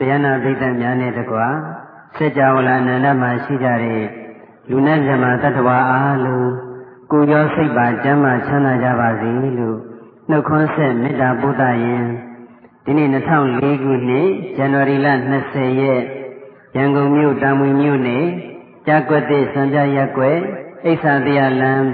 [0.00, 1.46] တရားနာပိဋကများနဲ့တကွာ
[2.16, 4.02] စัจ java လာအနန္တမှာရှိကြတဲ့
[4.68, 6.50] လူနဲ့ဇမတ attva အားလုံး
[7.10, 9.28] ကိုရောစိတ်ပါကျမ်းမာချမ်းသာကြပါစေ
[9.58, 9.78] လို့
[10.28, 12.04] နှုတ်ခွန်းဆက်မေတ္တာပို့သရင်
[12.84, 15.08] ဒီနေ့2004ခုနှစ်ဇန်နဝါရီလ
[15.44, 16.02] 20ရက်
[16.76, 18.26] ရန်ကုန်မြို့တာမွေမြို့နယ်
[18.86, 20.38] ကြာကွက်တဲ့စံပြရက်ကွက်
[20.84, 21.86] အိဆာတရားလမ်း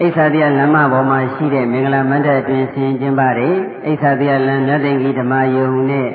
[0.00, 3.54] အိဆာတရားလမ်းမပေါ်မှာရှိတဲ့မင်္ဂလာမန္တအတွင်ဆင်ကျင်းပါတယ်
[3.86, 6.08] အိဆာတရားလမ်းမြတ်သိင်္ဂီဓမ္မယုံနဲ့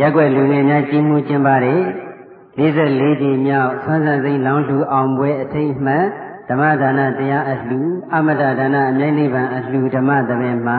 [0.00, 1.80] ရက်ွက်လူငယ်များကြီးမှုကျင်းပါတယ်
[2.58, 6.04] 44ကြိမ်မြောက်ဆန်းဆန်းစိမ့်လောင်းလှူအောင်ပွဲအထိတ်မှတ်
[6.48, 7.80] ဓမ္မဒါနတရားအလှူ
[8.14, 10.78] အမတဒါနအမြိုက်နိဗ္ဗာန်အလှူဓမ္မသဘင်မှာ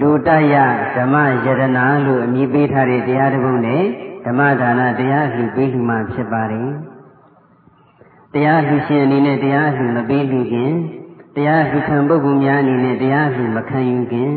[0.00, 0.56] လူတရ
[0.96, 1.14] ဓမ္မ
[1.44, 3.82] ယရနာလို့အမည်ပေးထားတဲ့တရားတစ်ပုဒ်နဲ့
[4.26, 6.70] ဓမ္မဒါနတရားလှူပေးလှူမှဖြစ်ပါတယ်
[8.34, 10.72] တရားလှူရှင်အနေနဲ့တရားလှူမပေးလှူခင်
[11.36, 14.32] တရားလှူခံပုဂ္ဂိုလ်များအနေနဲ့တရားလှူမခံယူခင်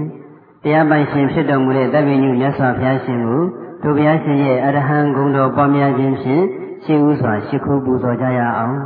[0.63, 3.41] တရားပိုင်ရှင်ဖြစ်တော်မူတဲ့တပည့်ညုမြတ်စွာဘုရားရှင်ကို
[3.83, 6.44] တို့ဘုရားရှင်ရဲ့အရဟံဂုဏ်တော်ပွားများခြင်းဖြင့်
[6.83, 8.77] ရှေးဥစွာရှိခိုးပူဇော်ကြရအောင်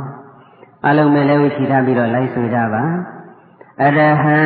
[0.86, 2.84] အလုံးမဲ့လည်းဝိချီထားပြီးတော့လိုက်ဆိုကြပါ
[3.82, 4.38] အရဟံ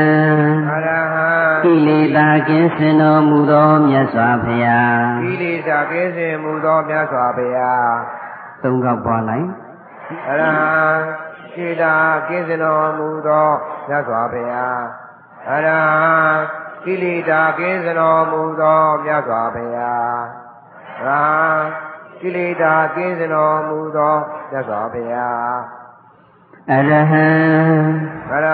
[0.72, 1.28] အရဟံ
[1.64, 7.92] ကိလေသာကင်းစင်တော်မူသောမြတ်စွာဘုရားကိလေသာကင်းစင်မူသောမြတ်စွာဘုရား
[8.62, 9.46] သုံးခေါက်ပွားလိုက်
[10.28, 11.21] အရဟံ
[11.55, 11.95] ကိလေသာ
[12.28, 13.48] ကင်းစင်တော်မူသော
[13.89, 14.81] မြတ်စွာဘုရား
[15.50, 15.81] အရဟံ
[16.84, 20.20] ကိလေသာကင်းစင်တော်မူသောမြတ်စွာဘုရား
[21.06, 21.23] ရာ
[22.20, 24.14] ကိလေသာကင်းစင်တော်မူသော
[24.50, 25.81] မြတ်စွာဘုရား
[26.70, 27.28] အရဟံ
[28.32, 28.48] အရ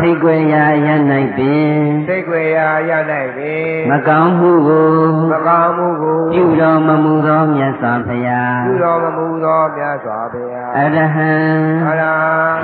[0.00, 0.88] သိကွယ်ရာရ၌
[1.36, 1.74] ပင်
[2.08, 2.92] သိကွယ်ရာရ၌
[3.36, 4.88] ပင်မကောင်းမှုကို
[5.32, 11.32] မကောင်းမှုကိုပြုတော်မမူသောမြတ်စွာဘုရားပြုတော်မမူသောမြတ်စွာဘုရားအရဟံ
[11.88, 12.02] အရ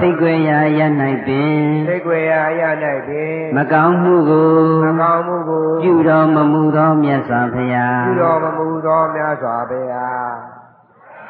[0.03, 0.81] သိကွယ်ရာရ၌
[1.27, 2.63] ပင်သိကွယ်ရာရ၌
[3.09, 4.51] ပင်မကောင်းမှုကို
[4.85, 10.31] မကောင်းမှုကိုပြုတော်မမူသောမြတ်စွာဘုရားပြုတော်မမူသောမြတ်စွာဘုရား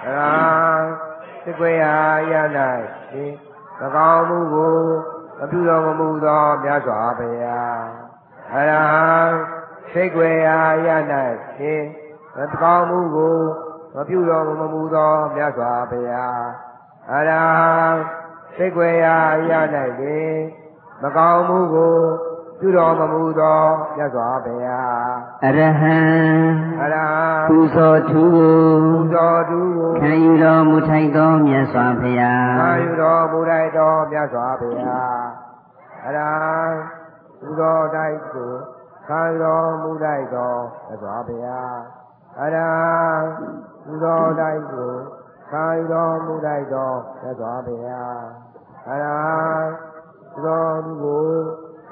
[0.04, 0.20] အရ
[1.44, 1.94] သိကွယ်ရာ
[2.32, 2.34] ရ၌
[3.12, 4.76] ပင်မကော င်းမှုကို
[5.38, 7.82] မပြုတော်မမူသောမြတ်စွာဘုရား
[8.54, 9.12] အရဟံ
[9.92, 10.88] စိတ်ွယ်ရာရ၌
[11.56, 11.84] ဖြင့်
[12.36, 13.38] မကောင်းမှုကို
[13.94, 16.42] မပြုတော်မမူသောမြတ်စွာဘုရား
[17.12, 17.44] အရဟံ
[18.56, 19.18] စိတ်ွယ်ရာ
[19.50, 19.52] ရ၌
[19.98, 20.36] ဖြင့်
[21.02, 21.96] မကောင်းမှုကို
[22.60, 23.60] ပြုတော်မမူသော
[23.96, 25.13] မြတ်စွာဘုရား
[25.46, 25.96] အရဟံ
[26.82, 35.18] အရဟံပူဇော်သူကိုပူဇော်သူကိုခံယူတော်မူထိုက်သောမြတ်စွာဘုရားခံယူတော်မူထိုက်သောမြတ်စွာဘုရား
[36.06, 36.58] အရဟံ
[37.40, 38.52] ပူဇော်တိုက်ကို
[39.06, 40.54] ခံတော်မူထိုက်သော
[40.86, 41.74] မြတ်စွာဘုရား
[42.40, 42.72] အရဟံ
[43.84, 44.92] ပူဇော်တိုက်ကို
[45.50, 46.90] ခံတော်မူထိုက်သော
[47.20, 48.18] မြတ်စွာဘုရား
[48.90, 49.64] အရဟံ
[50.32, 51.26] ပူဇော်သူကို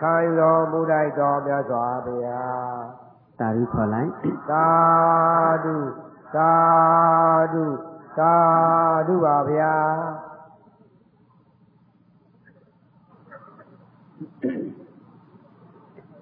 [0.01, 3.02] ခံတော်မူလိုက်တော်မြတ်စွာဘုရား
[3.43, 4.11] သာဓုခေါ်လိုက်
[4.51, 4.69] သာ
[5.65, 5.75] ဓု
[6.35, 6.53] သာ
[7.53, 7.65] ဓု
[8.19, 8.35] သာ
[9.07, 9.75] ဓုပါဗျာ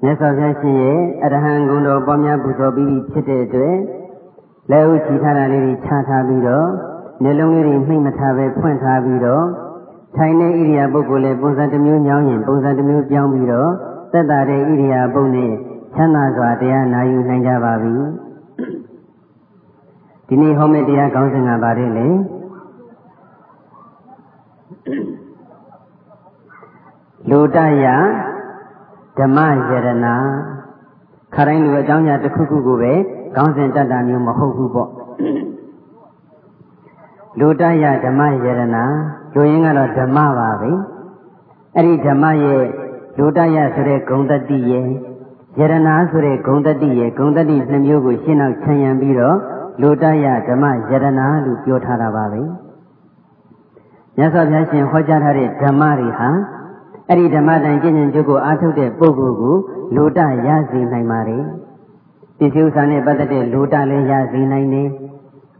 [0.03, 3.77] မြတ်စွာဘုရားရှင်ရဲ့အရဟံဂုဏ်တော်ပွားများပူဇော်ပြီးဖြစ်တဲ့အတွက်
[4.71, 6.69] လက်ဥချီထားတာလေးတွေခြားထားပြီးတော့
[7.23, 9.45] နှလုံးလေးတွေနှိမ့်မထားပဲဖွင့်ထားပြီးတော့
[10.17, 13.71] ထိုင်တဲ့ဣရိယာပုဂ္ဂိုလ်လည်းပုံစံတစ်မျိုးညောင်းရင်ပုံစံတစ်မျိုးပြောင်းပြီးတော့
[14.13, 15.53] သက်တာတဲ့ဣရိယာပုနဲ့
[15.95, 17.95] ချမ်းသာစွာတရားနာယူနိုင်ကြပါပြီ
[20.27, 22.09] ဒီနေ့ဟောမယ့်တရားကောင်းစဉ်ကပါတယ်လေ
[27.31, 27.87] လူတယ
[29.19, 29.39] ဓမ္မ
[29.71, 30.15] ယရနာ
[31.35, 32.93] ခရိုင်းလူအကြောင်းအရာတစ်ခုခုကိုပဲ
[33.37, 34.91] ကောင်းစဉ်တတ်တာမျိုးမဟုတ်ဘူးပေါ့
[37.39, 38.85] လူတယဓမ္မယရနာ
[39.35, 40.71] လူရင်းကတော့ဓမ္မပါပဲ
[41.77, 42.65] အဲ့ဒီဓမ္မရဲ့
[43.19, 44.89] လူတယဆိုတဲ့ဂုံတတိရဲ့
[45.59, 49.37] ယရနာဆိုတဲ့ဂုံတတိရဲ့ဂုံတတိနှစ်မျိုးကိုရှင်းအောင်ခြံရံပြီးတော့
[49.81, 52.43] လူတယဓမ္မယရနာလို့ပြောထားတာပါပဲ
[54.17, 56.29] မြတ်စွာဘုရားရှင်ဟောကြားထားတဲ့ဓမ္မတွေဟာ
[57.09, 59.57] အဲ့ဒီဓမ္မတိုင်ကျင့်ကြံကြုတ်ကိုအားထုတ်တဲ့ပုဂ္ဂိုလ်ကို
[59.95, 61.45] လူတရစေနိုင်ပါတယ်
[62.39, 64.89] ပစ္စည်းဥစ္စာနဲ့ပတ်သက်တဲ့လူတလည်းရစေနိုင်တယ်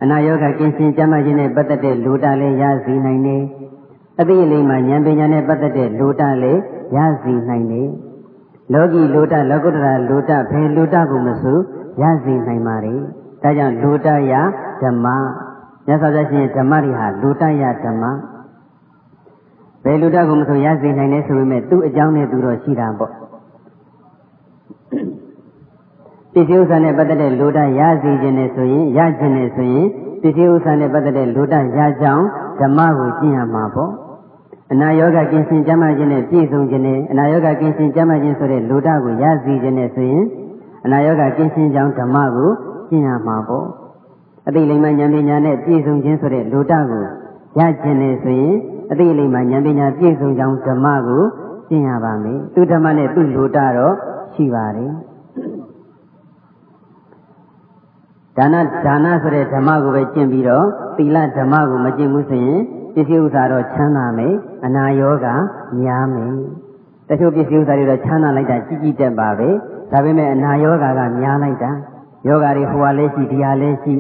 [0.03, 3.43] အနာရောဂါကင်းရှင်းကျန်းမာခြင်းနဲ့ပတ်သက်တဲ့လူတလည်းရစေနိုင်တယ်
[4.21, 6.61] အသိအလေးမှာဉာဏ်ပညာနဲ့ပတ်သက်တဲ့လူတလည်း
[6.97, 7.89] ရစေနိုင်တယ်
[8.73, 11.59] လောကီလူတလောကုတ္တရာလူတဘယ်လူတကိုမဆို
[12.03, 13.01] ရစေနိုင်ပါတယ်
[13.43, 14.33] ဒါကြောင့်လူတယ
[14.83, 15.07] ဓမ္မ
[15.87, 18.05] မြတ်စွာဘုရားရှင်ဓမ္မတွေဟာလူတယဓမ္မ
[19.85, 23.13] ဘယ်လူတကိုမဆိုရစေနိုင်တယ်ဆိုပေမဲ့သူ့အကြောင်းနဲ့သူတော့ရှိတာပေါ့
[26.33, 29.87] ပစ္စည်းဥစ္စာနဲ့ပတ်သက်တဲ့လူတရစေခြင်းနဲ့ဆိုရင်ရခြင်းနဲ့ဆိုရင်
[30.23, 32.27] ပစ္စည်းဥစ္စာနဲ့ပတ်သက်တဲ့လူတရကြောင်း
[32.61, 33.93] ဓမ္မကိုကျင့်ရမှာပေါ့
[34.73, 40.25] အနာယောဂကင်းရှင်းကျမ်းမာခြင်းနဲ့ပြည့်စုံခြင်းနဲ့အနာယောဂကင်းရှင်းကျမ်းမာခြင်းဆိုတဲ့လူတကိုရစီခြင်းနဲ့ဆိုရင်
[40.85, 42.51] အနာယောဂကင်းရှင်းကြောင်းဓမ္မကို
[42.89, 43.67] ကျင့်ရမှာပေါ့
[44.47, 47.05] အတိလိမ္မာဉာဏ်ပညာနဲ့ပြည့်စုံခြင်းဆိုတဲ့လိုတကို
[47.59, 48.55] ရကျင်နေဆိုရင်
[48.91, 51.23] အတိလိမ္မာဉာဏ်ပညာပြည့်စုံကြောင်းဓမ္မကို
[51.69, 53.95] ကျင့်ရပါမယ်သူဓမ္မနဲ့သူ့လိုတတော့
[54.35, 54.93] ရှိပါတယ်
[58.37, 58.55] ဒါန
[58.87, 60.67] ဒါနဆိုတဲ့ဓမ္မကိုပဲကျင့်ပြီးတော့
[60.97, 62.61] သီလဓမ္မကိုမကျင့်ဘူးဆိုရင်
[62.95, 64.35] ပစ္စည်းဥစ္စာတော့ချမ်းသာမယ်
[64.65, 65.35] အနာရောဂါ
[65.81, 66.33] များမယ်
[67.09, 69.49] တချို့ပစ္စည်းဥစ္စာတွေတော့ချမ်းသာလိုက်တာကြီးကြီးတက်ပါပဲ
[69.93, 71.71] ဒါပေမဲ့အနာရောဂါကများလိုက်တာ
[72.27, 73.95] ယောဂါတွေဟိုဟာလည်းရှိဒီဟာလည်းရှိ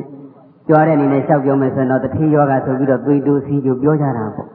[0.68, 4.48] ကြွားတဲ့အနေနဲ့လျှောက်ပြောမယ်ဆိုရင်တော့တတိယောဂါဆိုပြီးတော့သွေးတူးစီးကြပြောကြတာပေါ့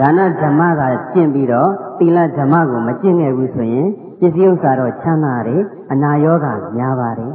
[0.00, 0.82] ဒါနဓမ္မက
[1.12, 3.88] ကျင့်ပြီးတော့သီလဓမ္မကိုမကျင့်ခဲ့ဘူးဆိုရင်
[4.20, 5.62] ပစ္စည်းဥစ္စာတော့ချမ်းသာတယ်
[5.92, 7.32] အနာရောဂါများပါတယ်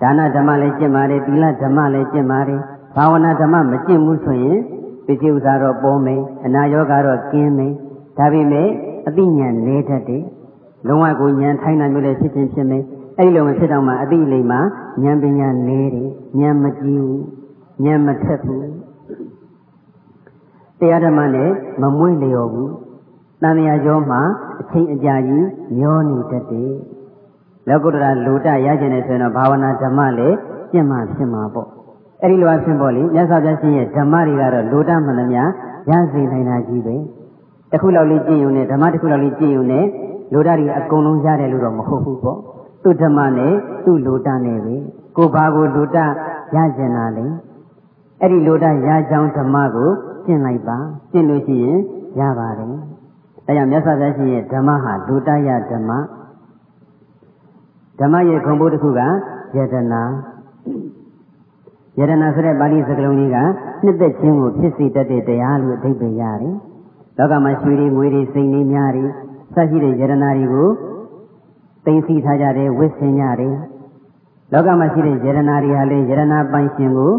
[0.00, 2.60] ဒါနဓမ္မလည်းကျင့်ပါတယ်သီလဓမ္မလည်းကျင့်ပါတယ်
[2.96, 4.58] ဘာဝနာဓမ္မမကျင့်ဘူးဆိုရင်
[5.06, 7.72] ပစ္စည်းဥစ္စာတော့ပေါ်မယ်အနာရောဂါတော့ကင်းမယ်
[8.18, 8.68] ဒါပေမဲ့
[9.06, 10.24] အသိဉာဏ်နေတတ်တယ်
[10.86, 12.82] လုံးဝကိုဉာဏ်ထိုင်းတာမျိုးလည်းဖြစ်ခြင်းဖြစ်မယ်
[13.18, 14.60] အဲ့ဒီလိုမဖြစ်တော့မှအသိလိမ္မာ
[15.02, 16.08] ဉာဏ်ပညာနေတယ်
[16.40, 17.24] ဉာဏ်မကြည့်ဘူး
[17.84, 18.68] ဉာဏ်မထက်ဘူး
[20.78, 21.50] တရားဓမ္မနဲ့
[21.80, 22.72] မမွေ့လျော်ဘူး
[23.42, 24.20] တန်မြာကျော်မှာ
[24.60, 25.46] အချိန်အကြာကြီး
[25.78, 26.72] မျောနေတတ်တယ်
[27.68, 30.36] လောကုတ္တရာလူတရကျင်နေဆိုရင်တော့ဘာဝနာဓမ္မလည်း
[30.72, 31.81] ကျင့်မှဖြစ်မှာပေါ့
[32.22, 35.42] အဲ့ဒီလိုအဖြစ်ပေါ့လေမြတ်စွာဘုရားရှင်ရဲ့ဓမ္မတွေကတော့လူတမှန်သမျှ
[35.90, 36.96] ရစေနိုင်တာကြီးပဲ
[37.70, 39.84] တခုလောက်လေးကျင့်ရုံနဲ့ဓမ္မတခုလောက်လေးကျင့်ရုံနဲ့
[40.32, 42.38] လူတတွေအကုန်လုံးရတယ်လို့တော့မဟုတ်ဘူးပေါ့
[42.82, 43.52] သူ့ဓမ္မနဲ့
[43.84, 44.74] သူ့လူတနဲ့ပဲ
[45.16, 45.98] ကိုဘာကိုလူတ
[46.56, 47.26] ရကျင်တာလေ
[48.20, 49.90] အဲ့ဒီလူတရကြောင်းဓမ္မကို
[50.26, 50.78] ကျင့်လိုက်ပါ
[51.12, 51.78] ကျင့်လို့ရှိရင်
[52.20, 52.74] ရပါတယ်
[53.46, 55.90] အဲကြောင့်မြတ်စွာဘုရားရှင်ရဲ့ဓမ္မဟာလူတရဓမ္မ
[57.98, 59.00] ဓမ္မရဲ့ခုံဘုတ်တစ်ခုက
[59.56, 60.02] ယတနာ
[61.98, 63.36] ယတနာဆိုတဲ့ပါဠိစကားလုံးကြီးက
[63.84, 66.54] နှစ်သက်ခြင်းကိုဖြစ်စေတတ်တဲ့တရားလို့အဓိပ္ပာယ်ရတယ်
[67.18, 69.04] လောကမှာရွှေတွေငွေတွေစိန်တွေများတွေ
[69.54, 70.68] စရှိတဲ့ယတနာတွေကို
[71.86, 73.56] သိသိထားကြတယ်ဝစ်ဆင်ကြတယ်
[74.52, 77.12] လောကမှာရှိတဲ့ယရနာတွေဟာလေယရနာပိုင်ရှင်ကို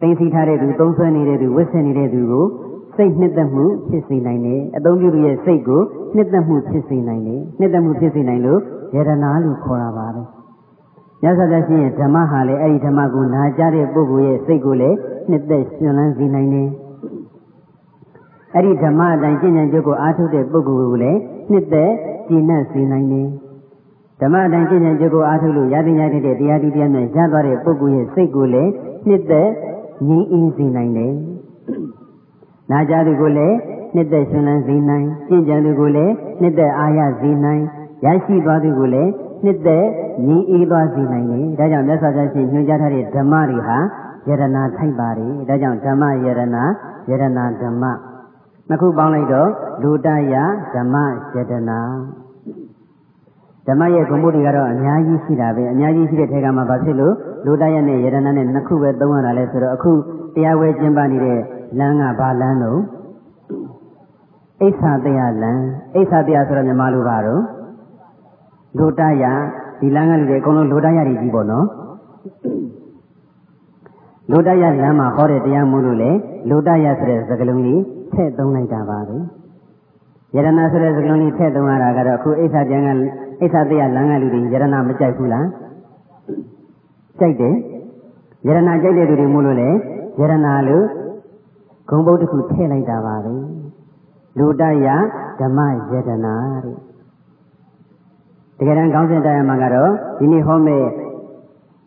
[0.00, 2.46] သိသိထားတဲ့သူသုံးဆွဲနေတဲ့သူဝစ်ဆင်နေတဲ့သူကို
[2.96, 5.82] စိတ်နှစ်သက်မှုဖြစ်စေနိုင်တယ်အသုံးပြုသူရဲ့စိတ်ကို
[6.14, 8.60] နှစ်သက်မှုဖြစ်စေနိုင်တယ်နှစ်သက်မှုဖြစ်စေနိုင်လို့
[8.94, 10.39] ယရနာလို့ခေါ်တာပါပဲ
[11.22, 14.96] ညဇာတရှင်ရဲ့ဓမ္မဟာလေအဲ့ဒီဓမ္မကိုနာကြားတဲ့ပုဂ္ဂိုလ်ရဲ့စိတ်ကိုလည်း
[15.30, 16.68] နှစ်သက်ရှင်လန်းစေနိုင်တယ်
[18.54, 21.18] အဲ့ဒီဓမ္မအတိုင်းကျင့်ကြံကြုတ်ကိုအားထုတ်တဲ့ပုဂ္ဂိုလ်ကိုလည်း
[21.50, 21.92] နှစ်သက်
[22.28, 23.28] ကျင့်နှံ့စေနိုင်တယ်
[24.20, 28.70] ဓမ္မအတိုင်းကျင့်ကြံကြုတ်ကိုအားထုတ်လို့ရတဲ့ရတဲ့တရားတူတရားနဲ့ရသွားတဲ့ပုဂ္ဂိုလ်ရဲ့စိတ်ကိုလည်း
[29.08, 29.48] နှစ်သက်
[30.08, 31.12] ငြိမ်းအေးစေနိုင်တယ်။
[32.70, 33.56] နာကြသူကိုလည်း
[33.94, 37.62] နှစ်သက်ရှင်လန်းစေနိုင်ကျင့်ကြံသူကိုလည်းနှစ်သက်အာရစေနိုင်
[38.04, 39.10] ရရှိသွားသူကိုလည်း
[39.44, 39.86] နှစ်သက်
[40.26, 43.78] ငြိမ်းအေးသွားစေနိုင်တယ်။ဒါကြောင့်မြတ်စွာဘုရားရှင်ညွှန်ကြားထားတဲ့ဓမ္မတွေဟာ
[44.28, 46.64] ယရနာထိုက်ပါတယ်။ဒါကြောင့်ဓမ္မယရနာ
[47.10, 47.84] ယရနာဓမ္မ
[48.68, 49.50] နှစ်ခုပေါင်းလိုက်တော့
[49.82, 50.34] လူတယ
[50.74, 50.96] ဓမ္မ
[51.34, 51.80] ယတနာ
[53.66, 57.14] ဓမ္မရဲ့ဂုဏ်မှုတွေကတော့အများကြီးရှိတာပဲအများကြီးရှိတဲ့ထဲကမှဘာဖြစ်လို့
[57.44, 59.92] လူတရနဲ့ယရဏနဲ့နှစ်ခုပဲသုံးရတာလဲဆိုတော့အခု
[60.34, 61.40] တရားဝဲကျင်းပနေတဲ့
[61.78, 62.80] လမ်းကဘာလမ်းတော့
[64.60, 65.64] အိဋ္ဌာတရားလမ်း
[65.94, 67.42] အိဋ္ဌာတရားဆိုတော့မြန်မာလိုပါတော့
[68.78, 69.24] လူတရ
[69.80, 71.66] ဒီလမ်းကလူတွေအကုန်လုံးလူတရတွေကြီးပေါ့နော်
[74.30, 76.10] လူတရလမ်းမှာဟောတဲ့တရားမှုလို့လေ
[76.48, 77.80] လူတရဆိုတဲ့စကားလုံးလေး
[78.12, 79.16] ထည့်သုံးလိုက်တာပါပဲ
[80.34, 82.88] ယရဏဆိုတဲ့စကားလုံးလေးထည့်သုံးရတာကတော့အခုအိဋ္ဌာပြန်က
[83.40, 85.46] အိဋ္ဌတရားလမ်းကလူတွေယရဏမကြိုက်ဘူးလား
[87.20, 87.54] ကြိုက်တယ်
[88.46, 89.72] ယရဏကြိုက်တဲ့သူတွေမို့လို့လေယ
[90.20, 90.34] ရဏ
[90.68, 90.84] လို့
[91.90, 93.34] ဂုံဘုတ်တစ်ခုထည့်လိုက်တာပါပဲ
[94.38, 94.88] လူတယ
[95.40, 95.58] ဓမ္မ
[95.92, 96.89] ယတနာတဲ့
[98.60, 100.84] တကယ်တမ်းကောင်းစင်တရားမှာကတော့ဒီနေ့ဟောမဲ့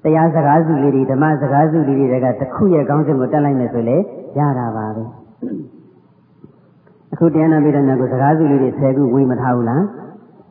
[0.03, 3.97] တရားစကားစုလေးတွေဓမ္မစကားစုလေးတွေကတခုရဲ့ကောင်းစင်ကိုတက်လိုက်မယ်ဆိုလေ
[4.37, 5.03] ရတာပါပဲ
[7.13, 9.83] အခုတရားနာပိဒနာကိုစကားစုလေးတွေ10ခုဝေမထားဘူးလား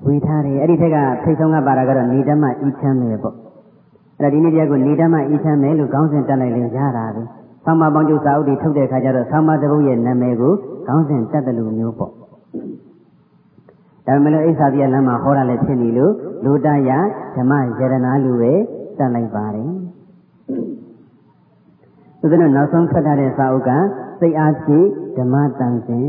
[0.07, 3.35] ဝေထားတယ်အဲ့ဒီထက်ကထိတ်ဆုံးကပါတာကတော့နေဓမ္မဤချမ်းမယ်ပေါ့
[4.21, 7.23] အဲ့ဒါဒီနေ့တရားကိုနေဓမ္မဤချမ်းမယ်လို့ခေါင်းစဉ်တက်လိုက်ရင်ရတာပဲ
[7.64, 10.52] ဆောင်းမပေါင်းကျုပ်စာအုပ်တွေထုတ်တဲ့အခါကျတော့ဆောင်းမတပုတ်ရဲ့နာမည်ကို
[10.87, 12.12] ခေါင်းစဉ်တက်တယ်လို့မျိုးပေါ့
[14.06, 16.12] ဒါမှမဟုတ်အိသာပြလမ်းမှာဟောတာလည်းဖြစ်နေလို့
[16.44, 16.90] လူတယ
[17.37, 18.52] ဓမ္မယရနာလူပဲ
[18.99, 19.71] တက်လိုက်ပါတယ်
[22.18, 23.71] သူတို့နောက်ဆုံးဖတ်ထားတဲ့စာအုပ်က
[24.21, 24.87] စိတ်အားဖြင့်
[25.18, 26.06] ဓမ္မတန်စင်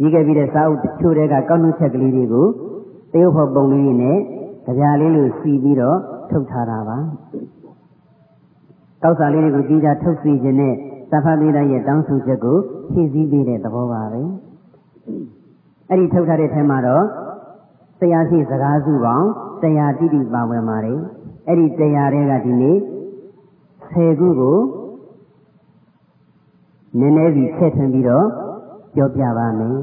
[0.00, 2.46] ရေးခဲ့ပြီးတဲ့စာအုပ်တချို့တွေကကောက်နှုတ်ချက်ကလေးတွေကို
[3.12, 4.18] တရုပ်ဖို့ပုံလေးနဲ့
[4.66, 5.98] ကြပြလေးလိုစီပြီးတော့
[6.30, 6.98] ထုတ်ထားတာပါ
[9.02, 10.74] တောက်စာလေးတွေကိုကြီးကြထုတ်စီခြင်းနဲ့
[11.10, 12.58] သဖတ်သေးတဲ့ရဲ့တောင်းဆိုချက်ကို
[12.92, 14.22] ဖြည့်ဆည်းပေးတဲ့သဘောပါပဲ
[15.88, 17.04] အဲ့ဒီထုတ်ထားတဲ့ထဲမှာတော့
[18.00, 19.28] တရားရှိစကားစုပေါင်း
[19.62, 20.98] တရားတိတိပါဝင်ပါတယ်
[21.48, 22.76] အဲ့ဒီတရားတွေကဒီနေ့
[23.92, 24.58] 10ခုကို
[26.98, 28.26] နည်းနည်းစီထည့်ထွင်းပြီးတော့
[28.94, 29.76] ပြောပြပါမယ်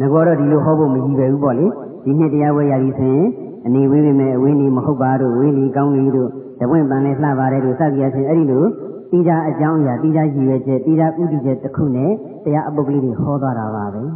[0.00, 1.66] ငကောတော့ဒီလိုဟောဖို့မကြီးပဲဘူးပေါ့လေ
[2.04, 3.28] ဒီနှစ်တရားဝဲရပြီဆိုရင်
[3.66, 8.64] အနေဝေးပေမဲ့အဝေးနီမဟုတ်ပါတို့ဝေးလီကောင်းလီတို့တပွင့်ပန်လေးလှပါတယ်တို့စသည်အချင်းအဲ့ဒီလို
[9.10, 12.12] တိကျအကြောင်းအရာတိကျရည်ရွယ်ချက်တိကျဥဒိချက်တစ်ခုနဲ့
[12.44, 14.08] တရားအပုတ်ကလေးတွေဟောသွားတာပါပဲဟို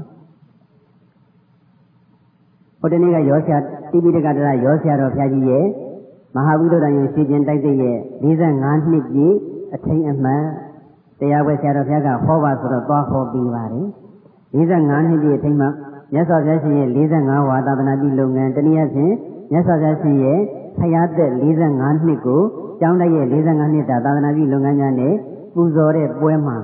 [2.93, 3.59] တနေ့ကရောဆရာ
[3.91, 5.65] တိပိဋကတရရောဆရာတော်ဘုရားကြီးရဲ့
[6.37, 9.35] မဟာဗုဒ္ဓတန်ရုံရှိခြင်းတိုက်တဲ့ရဲ့45နှစ်ပြည့်
[9.75, 10.45] အထိန်အမှန်
[11.21, 13.87] တရားဝဲဆရာတော်ဘုရားကဟောပါဆိုတော့သွားဟောပြီးပါတယ်
[14.57, 15.67] 45နှစ်ပြည့်အထိန်မှ
[16.13, 19.13] မြတ်စွာဘုရားရှင်ရဲ့45ဝါသာသနာပြုလုပ်ငန်းတနည်းအားဖြင့်
[19.53, 20.39] မြတ်စွာဘုရားရှင်ရဲ့
[20.79, 22.43] ဖရာသက်45နှစ်ကို
[22.81, 25.15] ကျောင်းတိုက်ရဲ့45နှစ်တာသာသနာပြုလုပ်ငန်းများနဲ့
[25.55, 26.59] ပူဇော်တဲ့ပွဲမှာ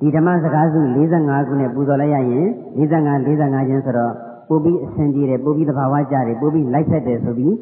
[0.00, 2.46] ဒီဓမ္မစကားစု45ခုနဲ့ပူဇော်လိုက်ရရင်
[2.78, 7.54] 45 45ချင်းဆိုတော့ ပို့ပြီးအဆင်ပြေတယ်ပို့ပြီးသဘာဝကျတယ်ပို့ပြီးလိုက်ဖက်တယ်ဆိုပြီး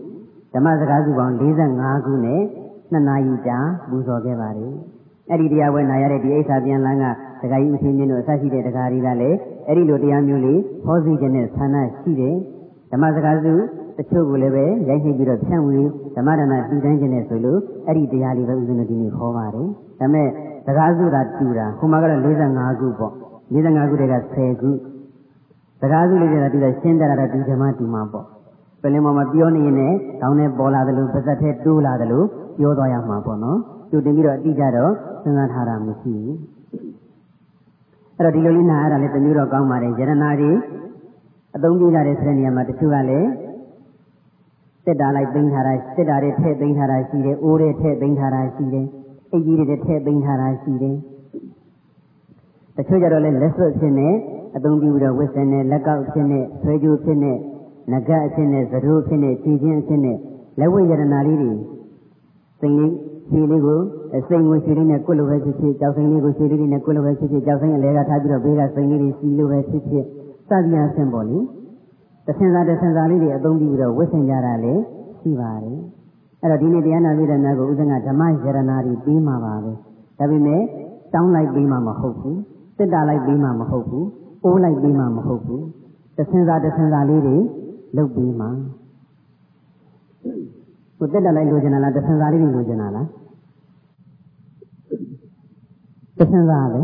[0.55, 2.41] ဓမ္မစကားစုပေါင်း45ခုနဲ့
[2.93, 4.73] 2နာရီကြာပူဇော်ခဲ့ပါတယ်
[5.31, 7.05] အဲ့ဒီတရားပွဲနာရတဲ့ဒီအိဋ္ဌာပြန်လန်းက
[7.43, 9.37] ဒကာကြီးဦးရှင်မြင့်တို့အစရှိတဲ့ဒကာကြီးကလည်း
[9.67, 12.37] အဲ့ဒီလိုတရားမျိုးလေးဟောစီခြင်းနဲ့ဆန္ဒရှိတယ်
[12.93, 13.55] ဓမ္မစကားစု
[13.99, 15.81] တချို့ကိုလည်းပဲရိုက်နှိပ်ပြီးတော့ဖြန့်ဝေ
[16.17, 19.69] ဓမ္မဒါနတည်တိုင်းခြင်းနဲ့ဆိုလို့အဲ့ဒီတရားလေးပဲဦးဇင်းတို့ဒီနေ့ဟောပါတယ်
[20.01, 20.29] ဒါမဲ့
[20.67, 23.13] စကားစုတာတူတာဟိုမှာကတော့45ခုပေါ့
[23.53, 24.71] 45ခုတည်းက10ခု
[25.85, 28.27] စကားစုလေးတွေကတူတာရှင်းတတ်တာတူဓမ္မတူမှာပေါ့
[28.83, 32.27] ပလင်ပေါ်မှာပြောနေရင်လည်းခေါင်းနဲ့ပေါ်လာတယ်လို့ပါဇက်ထဲတိုးလာတယ်လို့
[32.59, 33.59] ပြောသွားရမှာပေါ့နော်
[33.91, 36.37] တူတင်ပြီးတော့အတိအကျတော့စဉ်းစားထားတာမရှိဘူး
[38.17, 40.53] အဲ့တော့ဒီလိုလေးနားရတာလည်းတမျိုးတော့ကောင်းပါတယ်ယရနာတွေ
[41.57, 43.29] အသုံးပြုကြတဲ့ဆိုတဲ့နေရာမှာတချို့ကလည်း
[44.87, 48.87] တက်တာလိုက်သိမ်းထားတာတက်တာတွေထည့်သိမ်းထားတာရှိတယ်အိုးတွေထည့်သိမ်းထားတာရှိတယ်
[49.33, 50.97] အိတ်ကြီးတွေထည့်သိမ်းထားတာရှိတယ်
[52.77, 54.09] တချို့ကြတော့လည်းလက်စွပ်ဖြစ်နေ
[54.57, 57.33] အသုံးပြုပြီးတော့ဝစ်စင်နဲ့လက်ကောက်ဖြစ်နေဆွဲကြိုးဖြစ်နေ
[57.93, 60.19] ငကအဖြစ်နဲ့သတို့ဖြစ်နေခြေချင်းအဖြစ်နဲ့
[60.59, 61.53] လက်ဝဲယရနာလေးတွေ
[62.61, 62.93] စိတ်လေး
[63.31, 63.81] ခြေလေးကို
[64.11, 70.05] စိတ်ကိုခြေလေးနဲ့ကွတ်လိုပဲဖြစ်ဖြစ်ကြောက်စိတ်လေးကိုခြေလေးနဲ့ကွတ်လိုပဲဖြစ်ဖြစ်ကြောက်စိတ်အလဲကထားပြီးတော့ဘေးကစိတ်လေးတွေစီလိုပဲဖြစ်ဖြစ်
[70.49, 71.39] စသည်အဆင့်ပေါ့လေ
[72.27, 74.83] တဆင်စာတဆင်စာလေးတွေအသုံးပြုပြီးတော့ဝတ်ဆင်ကြတာလည်း
[75.21, 75.79] ရှိပါတယ်
[76.41, 79.73] အဲ့တော့ဒီနေ့တရားနာပိဒနာကိုဥစဉ်ကဓမ္မယရနာတွေပြီးမှာပါပဲ
[80.19, 80.63] ဒါပေမဲ့
[81.15, 82.39] တောင်းလိုက်ပြီးမှမဟုတ်ဘူး
[82.77, 84.07] စစ်တာလိုက်ပြီးမှမဟုတ်ဘူး
[84.45, 85.65] အိုးလိုက်ပြီးမှမဟုတ်ဘူး
[86.17, 87.37] တဆင်စာတဆင်စာလေးတွေ
[87.97, 88.47] လုပ်ပြီးမှ
[90.99, 93.07] ကိုတက်တက်လိုက်လိုချင်တာလားတဆင်စာလေးတွေလိုချင်တာလား
[96.19, 96.81] တဆင်စာပဲ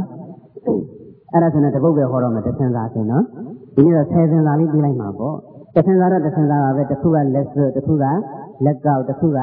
[1.33, 3.25] အဲ့ဒါဆိုရင်တပုတ်ပဲဟောတော့မယ်တဆင်စာဆိုနော်
[3.75, 5.37] ဒီနေ့တော့ဆယ်ဆင်စာလေးပြီးလိုက်မှာပေါ့
[5.75, 8.05] တဆင်စာတော့တဆင်စာပါပဲတစ်ခုကလက်စွပ်တစ်ခုက
[8.65, 9.39] လက်ကောက်တစ်ခုက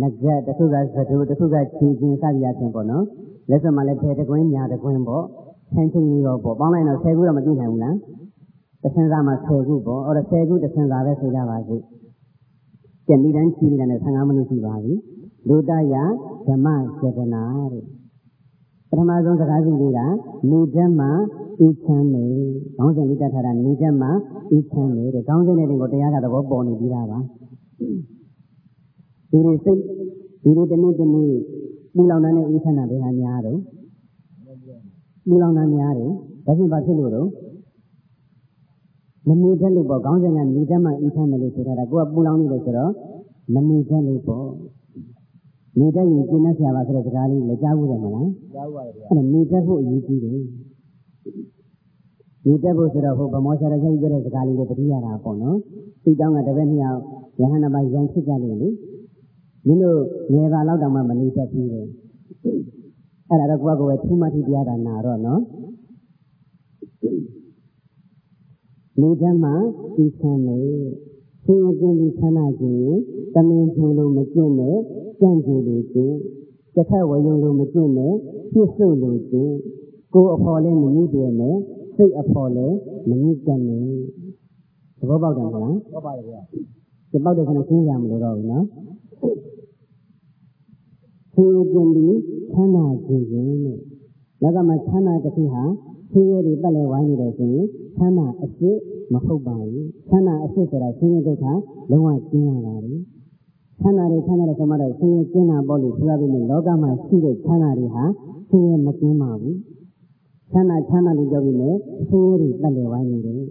[0.00, 3.04] ငကြက်တစ်ခုကသဒုတစ်ခုကခြေချင်းစသည်အချင်းပေါ့နော်
[3.50, 5.24] လက်စွပ်မှလည်းဖယ်တကွင်းညာတကွင်းပေါ့
[5.72, 7.96] ဆန်းချင်းရောပေါ့ပေါင်းလိုက်တော့10ခုတော့မပြည့်နိုင်ဘူးလား
[8.82, 11.82] တဆင်စာမှာ10ခုပေါ့အဲ့တော့10ခုတဆင်စာပဲဆိုကြပါစို့
[13.06, 14.94] ကျန်ဒီတိုင်းချီနေတာနဲ့15မိနစ်ရှိပါပြီ
[15.48, 15.94] လူတယ
[16.46, 16.66] ဓမ္မ
[16.98, 17.42] စေတနာ
[17.72, 17.84] တဲ့
[18.90, 20.00] ပထမဆုံးစကားစုလေးက
[20.50, 21.00] နေဓမ္မ
[21.66, 22.24] ဤချမ်းနေ
[22.76, 24.04] ခေါင်းစဉ်လေးတတ်ထားတာနေဓမ္မ
[24.56, 27.18] ဤချမ်းနေတဲ့ခေါင်းစဉ်နဲ့တင်ကိုတရားကသဘောပေါ်နေပြီးသားပါ
[29.30, 29.80] ဒီလိုစိတ်
[30.42, 31.32] ဒီလိုတနေ့တနေ့
[31.94, 33.58] ပူလောင်တဲ့ဤချမ်းတာဘယ်ဟာများတော့
[35.28, 36.10] ပူလောင်တာများတယ်
[36.46, 37.28] ဒါဖြင့်ဘာဖြစ်လို့တော့
[39.28, 42.92] မနေတတ်လို့ပေါ့ခေါင်းစဉ်ကနေဓမ္မဤချမ်းမယ်လို့ဆိုထားတာကိုကပူလောင်နေတယ်ဆိုတော့
[43.54, 44.48] မနေတတ်လို့ပေါ့
[45.78, 50.32] နေတတ်ရင်ကျင့်တတ်ဆရာပါဆိုတဲ့စကားလေးလည်းကြားဘူးတယ်မလားကြားဘူးပါဗျာအဲ့ဒါနေတတ်ဖို့အရေးကြီးတယ်
[52.46, 55.56] နေတတ်ဖို့ဆိုတော့ဟိုဗမောဆရာကြီးပြောတဲ့စကားလေးတွေတတိယတာပေါ့နော်
[56.02, 57.00] ဒီကြောင့်ကတပည့်နှစ်ယောက်
[57.40, 58.68] ယဟန္တာပိုင်းရန်ဖြစ်ကြလို့လေ
[59.66, 60.00] မင်းတို့
[60.32, 61.82] ငယ်ပါလောက်တောင်မှမနေတတ်ဘူးလေ
[63.28, 65.42] အဲ့ဒါတော့ကိုယ့်ကိုယ်ပဲထူးမှထူးတရားတာနာတော့နော်
[69.00, 69.50] နေတတ်မှ
[69.96, 70.60] ဒီဆံနေ
[71.44, 72.98] ဆင်းရဲခြင်းဒီဆန္ဒခြင်း
[73.34, 74.76] တမင်ထုံလို့မကျင့်နဲ့
[75.20, 76.16] ကြံ့ကြိုလို့ကျင့်
[76.74, 78.14] တစ်ခါဝယုံလို့မကျင့်နဲ့
[78.52, 79.54] ပြစ်စုံလို့ကျင့်
[80.14, 81.56] ကိုယ်အဖော်လည်းမမြည်တယ်နဲ့
[81.96, 82.76] စိတ်အဖော်လည်း
[83.08, 83.86] မမြည်တတ်နဲ့
[84.98, 86.40] သဘောပေါက်တယ်မလားဟုတ်ပါတယ်ဗျာ
[87.10, 88.64] ဒီပေါက်တဲ့ခဏရှင်းရမလို့တော့ဘူးနော်
[91.34, 92.06] ဆင်းရဲခြင်းဒီ
[92.52, 92.76] ဆန္ဒ
[93.06, 93.78] ခြင်းခြင်းနဲ့
[94.42, 95.62] လက်ကမှဆန္ဒတစ်ခုဟာ
[96.10, 98.78] ဆင်းရဲတွေပတ်လဲဝိုင်းနေတယ်ဆိုရင်ဆန္ဒအစ်စ်
[99.12, 101.44] မဟုတ်ပါဘူးဆန္ဒအစ်စ်ဆိုတာဆင်းရဲဒုက္ခ
[101.90, 103.00] လုံးဝကျင်းရပါတယ်
[103.80, 108.04] ချမ်းသာတွေချမ်းသာတဲ့ဆိုမှတော့ဆင်းရဲကျင်းတာပေါ့လို့ဆိုရပေမဲ့လောကမှာရှိတဲ့ချမ်းသာတွေဟာ
[108.48, 109.58] ဆင်းရဲမကျင်းပါဘူး
[110.52, 111.76] ချမ်းသာချမ်းသာလို့ပြောပြီးနဲ့
[112.08, 113.42] ဆင်းရဲတွေပတ်လည်ဝိုင်းနေတယ်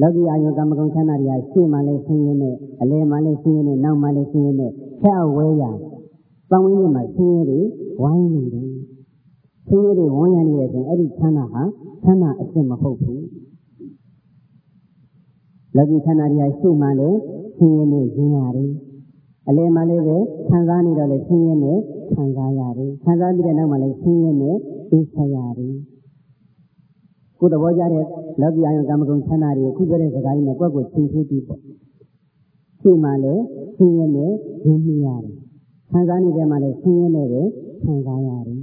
[0.00, 5.64] လောကီအာယုကမ္မကုံချမ်းသာတွေကရှေ့မှာလည်းဆင်းရဲနဲ့အလယ်မှာလည်းဆင်းရဲနဲ့နောက်မှာလည်းဆင်းရဲနဲ့ဖြတ်ဝဲရ
[6.54, 7.60] ပတ်ဝန်းကျင်မှာဆင်းရဲတွေ
[8.02, 8.70] ဝိုင်းနေတယ်
[9.66, 11.62] ဆင်းရဲတွေဝန်းရနေတဲ့ဆိုရင်အဲ့ဒီချမ်းသာဟာ
[12.02, 13.26] ချမ်းသာအစစ်မဟုတ်ဘူး
[15.76, 17.18] လောကီချမ်းသာတွေကရှေ့မှာလည်း
[17.56, 18.72] ဆင်းရဲနဲ့ရင်းရတယ်
[19.48, 20.16] အလယ်မှာလည်းပဲ
[20.48, 21.78] ခံစားနေတော့လည်းဆင်းရဲနဲ့
[22.14, 24.56] ခံစားရတယ်ခံစားပြီးတဲ့နောက်မှာလည်းဆင်းရဲနဲ့
[24.90, 25.76] သိဆက်ရတယ်
[27.38, 28.04] ကိုယ်သဘောကျတဲ့
[28.40, 31.62] လောကီအာယုံကာမဂုဏ်ချမ်းသာတွေကိုခုပြောတဲ့စကားလေးနဲ့ကိုယ့်ကိုချိန်ထိုးကြည့်ပေါ့ဆ
[32.80, 33.42] ရှေ့မှာလည်း
[33.76, 34.32] ဆင်းရဲနဲ့
[34.64, 35.43] ရင်းမိရတယ်
[35.96, 37.42] ခံစားနေတဲ့မှာလည်းဆင်းရဲနဲ့ပဲ
[37.84, 38.62] ခံစားရတယ်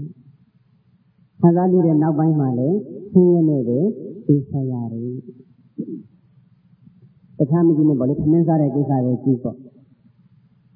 [1.41, 2.77] ခံစားပြီးတဲ့နောက်ပိုင်းမှာလည်း
[3.11, 3.79] ဆင်းရဲနဲ့ပဲ
[4.25, 5.11] သိဆက်ရတယ်
[7.37, 9.57] တခြားမကြည့်နဲ့ပေါ့လေခမင်းစားတဲ့ကိစ္စပဲကြည့်ပေါ့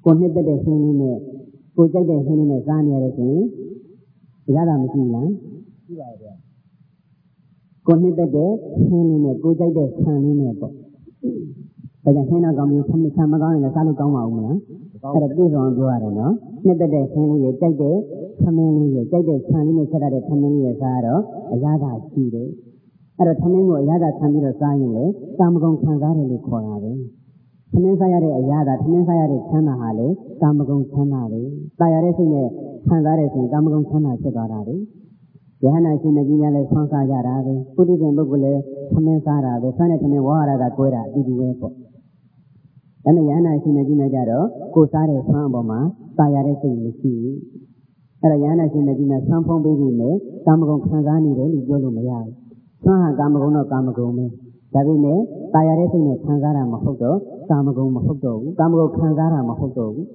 [0.04, 1.18] ကိုနှစ်သက်တဲ့ဆင်းလေးနဲ့
[1.76, 3.42] ကိုကြိုက်တဲ့ဆင်းလေးနဲ့စားနေရတဲ့ဆိုရင်
[4.54, 5.28] ရတာမရှိလား
[5.84, 6.36] ရှိပါရဲ့
[7.86, 8.50] ကိုနှစ်သက်တဲ့
[8.86, 10.72] ဆင်းလေးနဲ့ကိုကြိုက်တဲ့ဆန်လေးနဲ့ပေါ့
[12.04, 14.56] ဒါကြောင့်ဆင်းတော့ကောင်းပြီးဆမ်းဆမ်းမကောင်းရင်လည်းစားလို့ကောင်းပါဦးမလား
[15.02, 16.32] အဲ့ဒါပြည့်စုံအောင်ပြောရတယ်နော်
[16.64, 17.96] နှစ်သက်တဲ့ဆင်းလေးရဲ့ကြိုက်တဲ့
[18.42, 21.22] သမင်းလေးရဲ့ကြိုက်တဲ့ဆန်လေးနဲ့ဆက်ရတဲ့သမင်းလေးရဲ့စားတော့
[21.52, 22.48] အရသာရှိတယ်
[23.18, 25.04] အဲ့တော့သမင်းကိုအရသာခံပြီးတော့စားရင်လေ
[25.38, 26.92] ကာမဂုဏ်ခံစားတယ်လို့ခေါ်တာပဲ
[27.72, 30.06] သမင်းစားရတဲ့အရာသာသမင်းစားရတဲ့ချမ်းသာဟာလေ
[30.42, 31.42] ကာမဂုဏ်ချမ်းသာပဲ။
[31.80, 32.48] တာရတဲ့စိတ်နဲ့
[32.88, 34.76] ခံစားတဲ့ဆိုရင်ကာမဂုဏ်ချမ်းသာဖြစ်သွားတာလေ။
[35.64, 38.60] ယဟနာရှင်မကြီးများလည်းဆွမ်းစားကြတာပဲ။ပုထုဇဉ်ပုဂ္ဂိုလ်လည်း
[38.92, 41.74] သမင်းစားတာပဲ။ဆွမ်းတဲ့သမင်းဝါရတာကိုယ်တာအတူတူပဲပေါ့။
[43.06, 45.80] ဒါနဲ့ယဟနာရှင်မကြီးများကြတော့ကိုယ်စားတဲ့ဆွမ်းအပေါ်မှာ
[46.18, 47.36] တာရတဲ့စိတ်မရှိဘူး။
[48.22, 52.32] အဲ့ဒါယဟနာရှင်မကြီးများဆွမ်းဖုံးပေးပြီးမယ်ကာမဂုဏ်ခံစားနေတယ်လို့ပြောလို့မရဘူး။
[52.82, 54.26] ဆွမ်းဟာကာမဂုဏ်တော့ကာမဂုဏ်ပဲ။
[54.74, 55.20] ဒါပေမဲ့
[55.54, 57.18] တာရတဲ့စိတ်နဲ့ခံစားတာမဟုတ်တော့
[57.50, 60.06] ကာမဂုဏ်မဟုတ်တော့ဘူးကာမဂုဏ်ခံစားတာမဟုတ်တော့ဘူး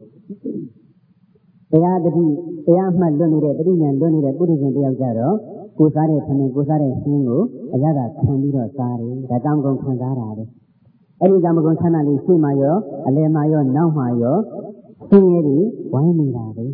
[1.71, 2.25] တရားတတိ
[2.65, 5.35] တရားမှတ်လွတ်နေတဲ့တတိဉာဏ်လွတ်နေတဲ့ပုရိသေတယောက်ကြတော့
[5.79, 7.41] ကိုစားတဲ့ခဏကိုစားတဲ့ရှင်းကို
[7.73, 10.43] အရသာခံပြီးတော့စားတယ်ဒါကာမဂုဏ်ခံစားတာပဲ
[11.21, 12.75] အဲ့ဒီကာမဂုဏ်ဆန္ဒလေးရှင်းမှရော
[13.07, 14.37] အလယ်မှရောနောက်မှရော
[15.07, 15.63] ရှင်းရည်
[15.93, 16.65] ဝိုင်းနေတာပဲ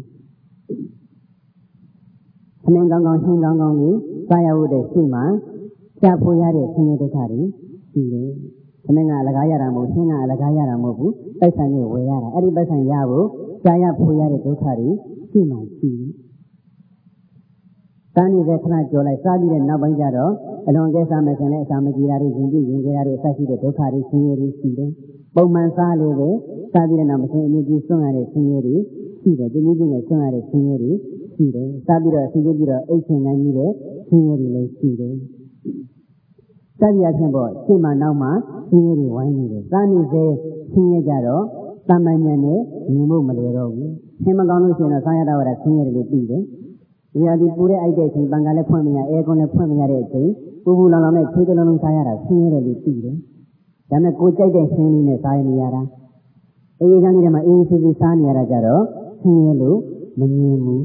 [2.63, 3.97] ခဏကောင်းကောင်းရှင်းကောင်းကောင်းလေး
[4.29, 5.21] စားရဖို့တဲ့ရှင်းမှ
[5.99, 7.41] ရှားဖို့ရတဲ့ဆင်းရဲဒုက္ခတွေ
[7.91, 8.29] ရှိတယ်
[8.85, 13.27] သမင်းကအလကားရတာမဟုတ်ဆင်းကအလကားရတာမဟုတ်ဘူးပိုက်ဆံနဲ့ဝယ်ရတာအဲ့ဒီပိုက်ဆံရဖို့
[13.63, 14.89] ရှားရဖို့ရတဲ့ဒုက္ခတွေ
[15.31, 16.11] ရှိမှရှိတယ်
[18.17, 20.33] တန်းနေတဲ့ခဏကြော်လိုက်စားပြီးတဲ့နောက်ပိုင်းကျတော့
[20.67, 24.91] အလွန်ကဲစားမယ်ဆိုရင်လည်းအစာမကြီးတာတွေရင်ပြရင်ကြတာတွေအဆက်ရှိတဲ့ဒုက္ခတွေဆင်းရဲတွေရှိတယ်
[25.35, 26.29] ပုံမှန်စားလေပဲ
[26.73, 28.75] စားပြီးတဲ့နောက်မစင်အမြင့်ကြီးဆွန့်ရတဲ့ဆင်းရဲတွေ
[29.21, 30.91] ရှိတယ်ဒီနည်းချင်းနဲ့ဆွန့်ရတဲ့ဆင်းရဲတွေ
[31.35, 33.71] ရှိတယ်စားပြီးတော့အစီအစဉ်ပြီးတော့အိတ်ချင်နိုင်ကြီးတဲ့
[34.07, 35.15] ဆင်းရဲတွေလည်းရှိတယ်
[36.79, 38.29] စက်ရဖြင့်ပေါ့ရှင်းမှနောက်မှ
[38.69, 40.23] ဆင်းရဲတွေဝိုင်းနေတယ်။သာနေစေ
[40.71, 41.43] ဆင်းရဲကြတော့
[41.89, 42.59] တမန်ဉာဏ်နဲ့
[42.93, 43.89] မြင်ဖို့မလွယ်တော့ဘူး။
[44.23, 46.43] ဆင်းမကောင်းလို့ရှိရင်တော့ဆာရတာဝရဆင်းရဲတယ်လို့သိတယ်။
[47.17, 50.29] ဒီဟာဒီပူတဲ့အိုက်တဲ့အချိန်ပန်ကလည်းဖွင့်မရအဲကွန်လည်းဖွင့်မရတဲ့အချိန်
[50.63, 53.15] ပူပူလောင်လောင်နဲ့ခြေတလုံးလုံးစားရတာဆင်းရဲတယ်လို့သိတယ်။
[53.89, 55.81] ဒါပေမဲ့ကိုကြိုက်တဲ့ဆင်းလေးနဲ့စားရနေရတာ။
[56.79, 58.83] အေးချမ်းကြီးထဲမှာအေးစစ်စစ်စားနေရတာကြတော့
[59.21, 59.77] ဆင်းရဲလို့
[60.19, 60.81] မမြင်ဘူး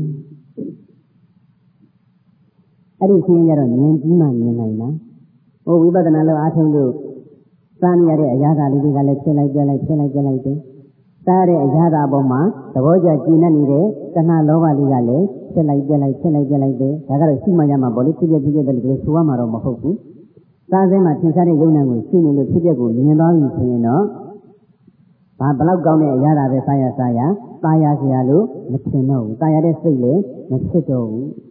[3.00, 4.88] ။အဲ့ဒီဆင်းရဲကြတော့မြင်ပြီးမှမြင်နိုင်တာ။
[5.66, 6.92] ဟိုဝိပဿနာလို့အားထုတ်လို့
[7.80, 10.58] စားနေရတဲ့အရာသာလေးတွေကလည်းဖြစ်လိုက်ပြလိုက်ဖြစ်လိုက်ပြလိုက်တယ်။
[11.26, 12.40] စားတဲ့အရာသာပေါ်မှာ
[12.74, 19.95] သဘောကျကျဉ်းနေတဲ့တဏှာလောဘလေးကလည်း ဖြစ်လိုက်ပြလိုက်ဖြစ်လိုက်ပြလိုက်တယ်။ဒါကတော့ရှိမှရမှာပေါ့လေဖြစ်ပြဖြစ်ပြတယ်လို့ဆိုရမှာတော့မဟုတ်ဘူး။
[20.71, 24.03] စားစင်းမှာထင်ရှားတဲ့ယုံနာကိုရှိနေလို့ဖြစ်ပြကိုမြင်သွားပြီဆိုရင်တော့
[25.39, 27.19] ဘာဘလောက်ကောင်းတဲ့အရာသာပဲစားရစားရ
[27.63, 31.27] ตายရစရာလို့မထင်တော့ဘူး။ตายရတဲ့စိတ်လည်းမဖြစ်တော့ဘူး။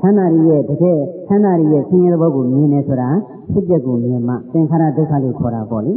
[0.00, 3.08] ချမ်းသာရရဲ့တကယ်ချမ်းသာရရဲ့ဆင်းရဲသဘောကိုမြင်နေဆိုတာ
[3.50, 5.92] ဖြစ်ပျက်ကိုမြင်မှသင်္ခါရဒုက္ခလို့ခေါ်တာပေါ့လေ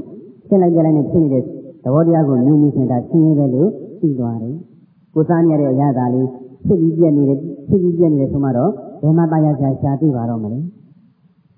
[0.47, 1.43] ဖြစ်လိုက်ကြလိုက်နဲ့ဖြစ်နေတဲ့
[1.83, 3.69] သဘောတရားကိုမြင်နေဆိုတာဆင်းရဲပဲလို့
[4.01, 4.55] သိသွားတယ်
[5.16, 6.28] ကိုစားနေရတဲ့အရာသာလေး
[6.66, 8.70] ဖြစ်ပြီးပြက်နေတယ်ဖြစ်ပြီးပြက်နေတယ်ဆိုမှတော့
[9.02, 10.58] ဘယ်မှာတာယာရှာရှာသိပါတော့မလဲ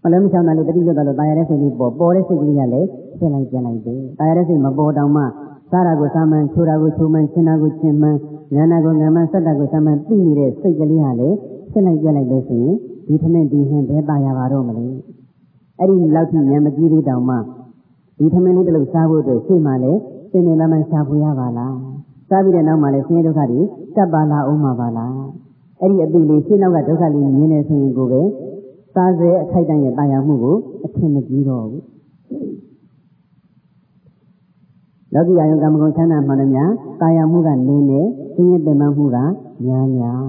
[0.02, 5.22] မလဲမချောင်းတာလေးတတိလွတ်တော့လို့တာယာတဲ့စိတ်လေးပေါ်ပေါ်တဲ့စိတ်ကလေးကလည်းဖြစ်လိုက်ပြန်လိုက်တယ်တာယာတဲ့စိတ်မပေါ်တော့မှ
[5.70, 8.16] စားတာကိုစားမှန်ချိုတာကိုချိုမှန်ရှင်းတာကိုရှင်းမှန်
[8.54, 11.28] ဉာဏ်နာကိုဉာဏ်မှန်စက်တာကိုစမ်းမှန်သိနေတဲ့စိတ်ကလေးဟာလေ
[11.70, 12.74] ဖြစ်လိုက်ပြလိုက်လို့ဆိုရင်
[13.06, 14.86] ဒီထမင်းဒီဟင်ဘယ်ပါရပါတော့မလဲ
[15.78, 17.36] အဲ့ဒီလောက်ထိဉာဏ်မကြီးသေးတောင်မှ
[18.18, 19.92] ဒီထမင်းလေးတစ်လုံးစားဖို့အတွက်ရှေ့မှာလေ
[20.32, 21.74] သင်္နေလမ်းမှရှာဖွေရပါလား
[22.28, 23.60] စားပြီးတဲ့နောက်မှာလည်းဆင်းရဲဒုက္ခတွေ
[23.96, 25.14] တက်ပါလာအောင်မှာပါလား
[25.80, 28.22] အဲ့ဒီအပိလေးရှင်းနောက်ကဒုက္ခလေးမြင်နေဆိုရင်ကိုပဲ
[28.94, 31.82] စားစေအခိုက်တန့်ရဲ့တာယာမှုကိုအထင်မကြီးတော့ဘူး
[35.14, 38.00] လောကီအယုံကမ္မဂုဏ်ချမ်းသာမှန်တယ်များတာယာမှုကနေနေ
[38.34, 39.18] ဆင်းရဲပင်ပန်းမှုက
[39.64, 40.22] များများ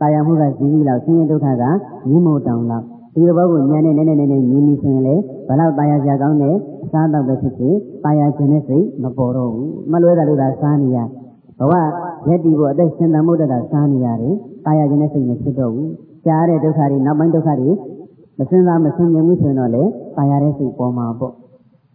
[0.00, 1.64] တာယာမှုကဇီဝီလောက်ဆင်းရဲဒုက္ခက
[2.08, 5.14] မြင့်မို့တောင်လောက်ဒီလိုဘောကိုဉာဏ်နဲ့နည်းနည်းနည်းနည်းမြင်ပြီးဆိုရင်လေ
[5.48, 10.98] ဘလောက်တာယာစရာကောင်းတဲ့အစားတော့ပဲဖြစ်ဖြစ်တာယာခြင်းနဲ့စိတ်မပေါ်တော့ဘူးမလွဲတာလို့သာစားနေရ
[11.58, 11.72] ဘဝ
[12.28, 15.90] ရက်တီဖို့အသက်ရှင်သန်မှုတတ်တာစားနေရတယ်တာယာခြင်းနဲ့စိတ်မဖြစ်တော့ဘူး
[16.26, 17.70] ကြားတဲ့ဒုက္ခတွေနောက်ပိုင်းဒုက္ခတွေ
[18.38, 19.82] မစင်စားမစင်မြင်ဘူးဆိုရင်တော့လေ
[20.16, 21.32] တာယာတဲ့စိတ်ပေါ်မှာပေါ့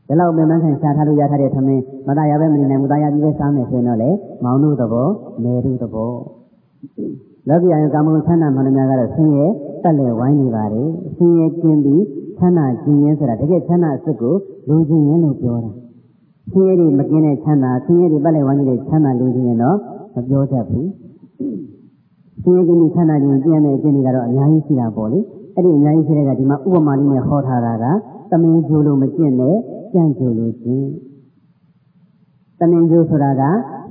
[0.08, 4.10] ဒီလောက်ပင်မခံရှားထားလို့ရထားတဲ့သမင်းမသားရပဲမနေနိုင်ဘူးတာယာပြီးပဲစားမယ်ဆိုရင်တော့လေ
[4.44, 5.08] မောင်တို့သဘော
[5.44, 6.12] နေတို့သဘော
[7.48, 9.46] လောကီအယကာမဂုဏ်ချမ်းသာမှန်များကတော့ဆင်းရဲ
[9.84, 12.04] တက်လေဝိုင်းနေပါတယ်ဆင်းရဲကျင်းပြီး
[12.38, 14.34] ချမ်းသာခြင်းရင်ဆိုတာတကယ်ချမ်းသာအစ်ကို
[14.68, 15.72] လူချင်းရင်လို့ပြောတာ
[16.52, 19.78] ဆင်းရဲတွေမကင်းတဲ့ချမ်းသာဆင်းရဲတွေပတ်လေဝိုင်းနေတဲ့ချမ်းသာလူချင်းရင်တော့
[20.16, 20.90] မပြောတတ်ဘူး
[22.44, 25.20] ဆင်းရဲကင်းပြီးချမ်းသာခြင်းကျင့်တဲ့အကျင့်တွေကတော့အများကြီးရှိတာပေါ့လေ
[25.56, 27.86] အဲ့ဒီအများကြီးရှိတဲ့ကဒီမှာဥပမာလေးနဲ့ဟောထားတာက
[28.32, 29.56] သမင်းကျိုးလို့မကျင့်နဲ့
[29.94, 30.88] ကြံ့ကျိုးလို့ကျင့်
[32.60, 33.44] တမင်ကျိုးဆိုတာက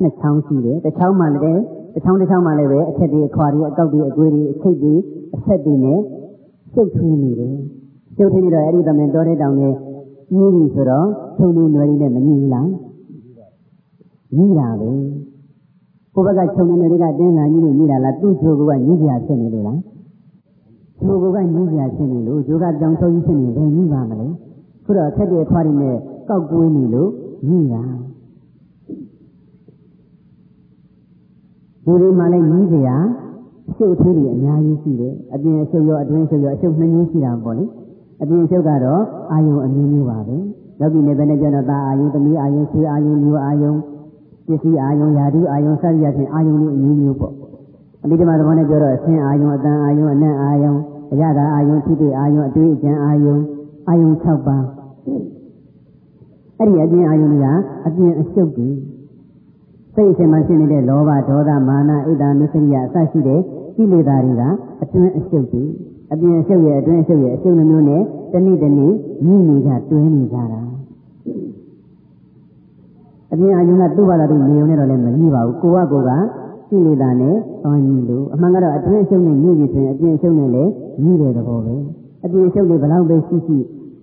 [0.02, 1.62] နှစ်ချောင်းရှိတယ်တစ်ချောင်းမှလည်း
[1.94, 4.94] တစ်ချောင်းတစ်ချောင်းမှလည်းပဲအထက်တွေအခွာတွေအကောက်တွေအကွေးတွေအချိတ်တွေ
[5.34, 6.00] အဆက်တွေနဲ့
[6.74, 7.56] ကျုပ်ထွေးနေတယ်
[8.16, 9.74] ကျုပ်ထွေးနေတော့အဲ့ဒီတမင်တော်တဲ့တောင်နဲ့
[10.28, 12.68] ကြီးပြီဆိုတော့ထုံနေနွယ်ရည်နဲ့မညီဘူးလား
[14.36, 14.90] ညီတာပဲ
[16.14, 19.80] ကိုဘက်ကခြုံနေတွေကတင်းလာကြီးနေညီတာလားသူ့ချိုကညီစရာဖြစ်နေလို့လား
[21.00, 24.28] ချိုကညီစရာဖြစ်နေလို့ဂျိုကကြောင်ဆုံးကြီးဖြစ်နေတယ်ညီပါမလဲ
[24.84, 25.96] ခုတော့ထက်တဲ့ခွားတွေနဲ့
[26.28, 27.10] ကောက်ကွေးနေလို့
[27.48, 27.82] ညီတာ
[31.86, 32.96] လူတွေမှလည်းညီစရာ
[33.70, 37.64] အရှုပ်သေးတွေအများကြီးရှိတယ်အပြင်အရှုပ်ရောအတွင်းအရှုပ်ရောအရှုပ်နှမျိုးရှိတာပေါ့လေ
[38.22, 39.02] အပြင်အရှုပ်ကတော့
[39.32, 40.36] အာယုံအမျိုးမျိုးပါပဲ
[40.80, 43.72] ယောဂီနေပဲနဲ့ကျတော့တာအာယုံသမီးအာယုံဆွေအာယုံမျိုးအာယုံ
[44.46, 47.34] ပစ္စည်းအာယုံယာတုအာယုံစသည်အပြင်အာယုံလေးအမျိုးမျိုးပေါ့
[48.02, 50.74] အမိဓမ္မသဘောနဲ့ပြောတော့အဆင်းအာယုံအတန်အာယုံအနံ့အာယုံ
[51.12, 53.36] အရသာအာယုံထိတွေ့အာယုံအတွေ့အကြံအာယုံ
[53.88, 54.64] အာယုံ6ပါး
[56.58, 57.46] အဲ့ဒီအပြင်အာယုံတွေက
[57.86, 58.70] အပြင်အရှုပ်တွေ
[59.94, 63.40] စိတ်အရှင်မှရှိနေတဲ့လောဘဒေါသမာနဣဒ္ဓမစ္စရိယအစရှိတဲ့
[63.76, 64.42] ကိလေသာတွေက
[64.82, 65.64] အတွင်းအရှုပ်တွေ
[66.12, 70.60] အပြင်အရှုပ်ရဲ့အတွင်းအရှုပ်ရဲ့အရှုပ်နှမျိုးနဲ့တနည်းတနည်းညီနေကြတွဲနေကြတာ
[73.32, 76.10] အပြင်အယုံကသူ့ဘာသာသူနေုံနဲ့တော့လည်းမကြီးပါဘူးကိုကကိုက
[76.68, 80.70] ကိလေသာနဲ့တောင်းကြီးလို့အမှန်ကတော့အတွင်းအရှုပ်နဲ့ညီပြီဆိုရင်အပြင်အရှုပ်နဲ့လည်း
[81.02, 81.76] ညီတဲ့သဘောပဲ
[82.24, 83.58] အပြင်အရှုပ်တွေဘယ်လောက်ပဲရှိရှိ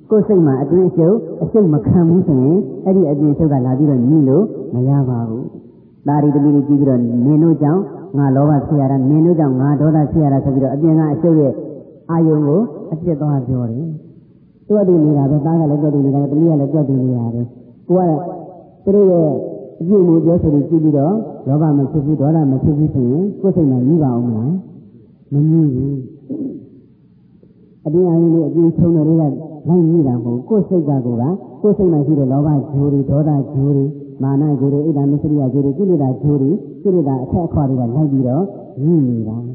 [0.10, 5.46] ကိုယ်စိတ်မှာအတွင်းအရှုပ်အရှုပ်မခံဘူးဆိုရင်အဲ့ဒီအပြင်အရှုပ်ကလာပြီးတော့ညီလို့မရပါဘူး
[6.08, 7.82] ဒါရီတမီကြီးပြီးတော့နင်တို့ကြောင့်
[8.18, 11.52] ငါလောဘဖြစ်ရတာနင်တို့ကြောင့်ငါဒေါသဖြစ်ရတာဆိုပြီးတော့အပြင်ကအရှုပ်ရဲ့
[12.12, 13.86] အာယုံကိုအပြစ်သွားပြောတယ်။
[14.68, 17.42] သူ့အတူနေတာပဲသားကလည်းပြတ်တူနေတာပဲတမီးကလည်းပြတ်တူနေတာပဲ။
[17.90, 18.12] ကိုက
[18.84, 19.30] သူတို့ရဲ့
[19.80, 21.14] အပြစ်မှုပြောဆိုပြီးကြည့်ပြီးတော့
[21.48, 24.52] လောဘမဖြစ်ဘူးဒေါသမဖြစ်ဘူးဆိုရင်ကိုယ်စိတ်မှာကြီးပါအောင်မလား။
[25.34, 25.96] မကြီးဘူး။
[27.86, 29.34] အပြင်အာယုံလေးအပြင်ချုံတွေကလိုက်
[29.68, 33.86] ကြီးတာမဟုတ်ကိုယ်စိတ်ကကိုကကိုယ်စိတ်မှာရှိတဲ့လောဘဂျိုးတွေဒေါသဂျိုးတွေ
[34.24, 36.52] မာနဂျိုးတွေဣဒ္ဓမစ္စရိယဂျိုးတွေကိလေသာဂျိုးတွေ
[36.84, 38.44] ကိလေသာအထက်အခွာတွေကလိုက်ပြီးတော့
[38.82, 39.38] ကြီးနေတာ။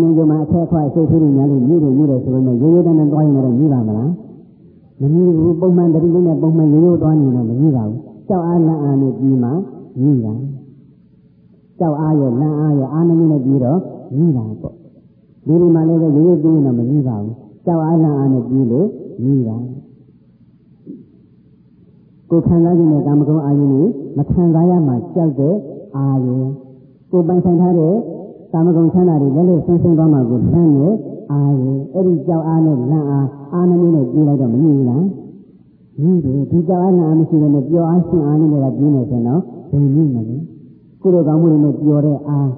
[0.00, 4.10] မင်းကြမှာအထက်ခွအရှိတ်သေးတွေများလို့မြည်တယ်မြည်တယ်ဆိုတော့ရိုးရိုးတန်းတန်းသွားရင်လည်းမြည်ပါမလား
[5.00, 9.50] မမြည်ဘူးပုံမှန်တတိလေးနဲ့ပုံမှန်ရိုးရိုးသွားနေတော့မမြည်ပါဘူးကြောက်အားလန့်အားနဲ့ပြီးမှ
[10.00, 10.34] မြည်တာ
[11.78, 13.78] ကြောက်အားရလန့်အားရအားနည်းနဲ့ပြီးတော့
[14.16, 14.74] မြည်တာပေါ့
[15.46, 17.34] ဒီဒီမှာလည်းရိုးရိုးပြီးရင်တော့မမြည်ပါဘူး
[17.66, 18.86] ကြောက်အားလန့်အားနဲ့ပြီးလို့
[19.22, 19.56] မြည်တာ
[22.30, 23.86] ကိုခံစားခြင်းနဲ့ကာမဂုဏ်အာယုန်ကို
[24.18, 25.54] မခံစားရမှကြောက်တဲ့
[25.96, 26.46] အာယုန်
[27.10, 27.94] ကိုပိုင်ဆိုင်ထားတဲ့
[28.54, 30.94] ကာမဂုဏ်ချမ်းသာတွေလည်းလည်းဆင်းဆင်းသွားမှကိုလမ်းနဲ့
[31.32, 35.04] အာရုံအဲ့ဒီကြောက်အားနဲ့လမ်းအားအာနမင်းနဲ့ပြေးလိုက်တော့မမြင်ဘူးလား
[36.00, 39.40] မြင်တယ်ဒီကြောက်အားနဲ့အာမရှိတဲ့နဲ့ပျော်အားရှင်အားနဲ့လည်းပြင်းနေတယ်နော်
[39.70, 40.36] ဘယ်မြင်မလဲ
[41.02, 42.50] ကုသိုလ်ကောင်းမှုတွေနဲ့ပျော်တဲ့အား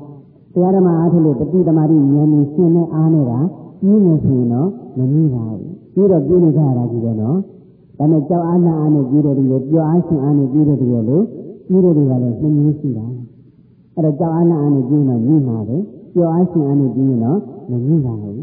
[0.55, 3.33] တရားဓမ္မအားထုတ်လို့တတိသမารိဉာဏ်နဲ့ရှင်တဲ့အားနဲ့က
[3.83, 7.39] ပြင်းနေဆိုရင်တော့မမြင်ပါဘူးပြီးတော့ပြင်းနေကြရတာကြီးတယ်နော်
[7.99, 11.25] ဒါနဲ့ကြောက်အားနဲ့အားနဲ့ပြေးတဲ့တွေပျော်အားရှင်အားနဲ့ပြေးတဲ့တွေလို့
[11.69, 13.07] ပြေးတဲ့တွေကလည်းနှမျိုးရှိတာ
[13.97, 15.77] အဲ့တော့ကြောက်အားနဲ့အားနဲ့ပြင်းတော့ညှိမှာပဲ
[16.15, 17.39] ပျော်အားရှင်အားနဲ့ပြင်းတော့
[17.71, 18.43] မညှိပါဘူး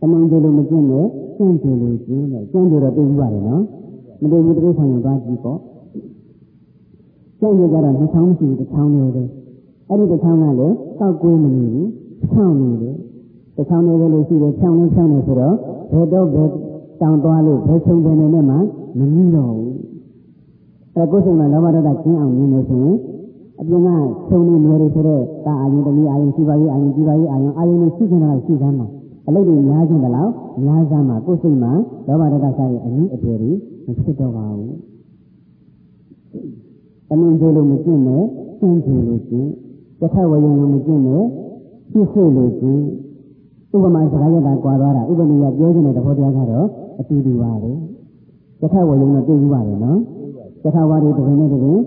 [0.00, 1.06] တမန်ကျလို့မကျင့်နဲ့
[1.36, 3.62] ကျင့်ကြလို့ကျင့်တယ်ကျင့်ကြတော့သိဘူးပါတယ်နော်
[4.20, 5.58] မသိဘူးတတိဆိုင်ရင်သွားကြည့်ပေါ့
[7.40, 9.24] ကျင့်ကြကြတော့နှချောင်းရှိတစ်ချောင်းလေးပဲ
[9.88, 11.88] အဲ့ဒီတစ်ချောင်းကလည်းတောက်ကွေးမနေဘူး
[12.32, 12.96] ဖြောင်းနေတယ်
[13.56, 15.54] တစ်ချောင်းလေးပဲလို့ရှိတယ်ဖြောင်းလေးဖြောင်းနေဆိုတော့
[15.92, 16.48] ဘယ်တော့ဘယ်
[17.00, 18.42] တောင်သွားလို့ဘယ်ဆုံးတယ်နဲ့မှမ
[18.96, 19.74] မြင်တော့ဘူး
[20.94, 22.96] အဲကိုယ်စိတ်မှာလောဘဒေါသကျင်းအောင်မြင်နေဆိုရင်
[23.60, 23.88] အပြင်က
[24.30, 28.86] သုံးနေနေရဆိုတော့တာအာယုန်တမီအာယုန်ရှိပါရေးအာယုန်ရှိပါရေးအာယုန်အာယုန်နဲ့ရှိကြတာရှိသမ်းမှာ
[29.28, 30.32] အလုပ်တွေများခြင်းတလောက်
[30.64, 31.72] များစမ်းမှာကိုယ်စိတ်မှာ
[32.06, 33.50] လောဘဒေါသဆိုင်အနည်းအတွေ့တွေ
[33.86, 34.76] မဖြစ်တော့ပါဘူး
[37.10, 38.24] အမြင်ကြလို့မကျင့်နဲ့
[38.58, 39.48] ကျင့်ကြလို့ကျင့်
[40.00, 41.22] တစ်ခါဝေရင်လို့မကျင့်နဲ့
[41.90, 42.82] ဖြစ်စေလို့ကျင့်
[43.74, 46.66] ဥပမာစကားရတာကွာသွားတာဥပမာရပြောခြင်းတဲ့သဘောတရားကတော့
[47.00, 47.70] အတူတူပါပဲ
[48.60, 49.98] တစ်ခါဝေရင်တော့သိပြီးပါတယ်နော်
[50.62, 51.78] တစ်ခါဝါတွေတစ်ပင်နဲ့တစ်ပင်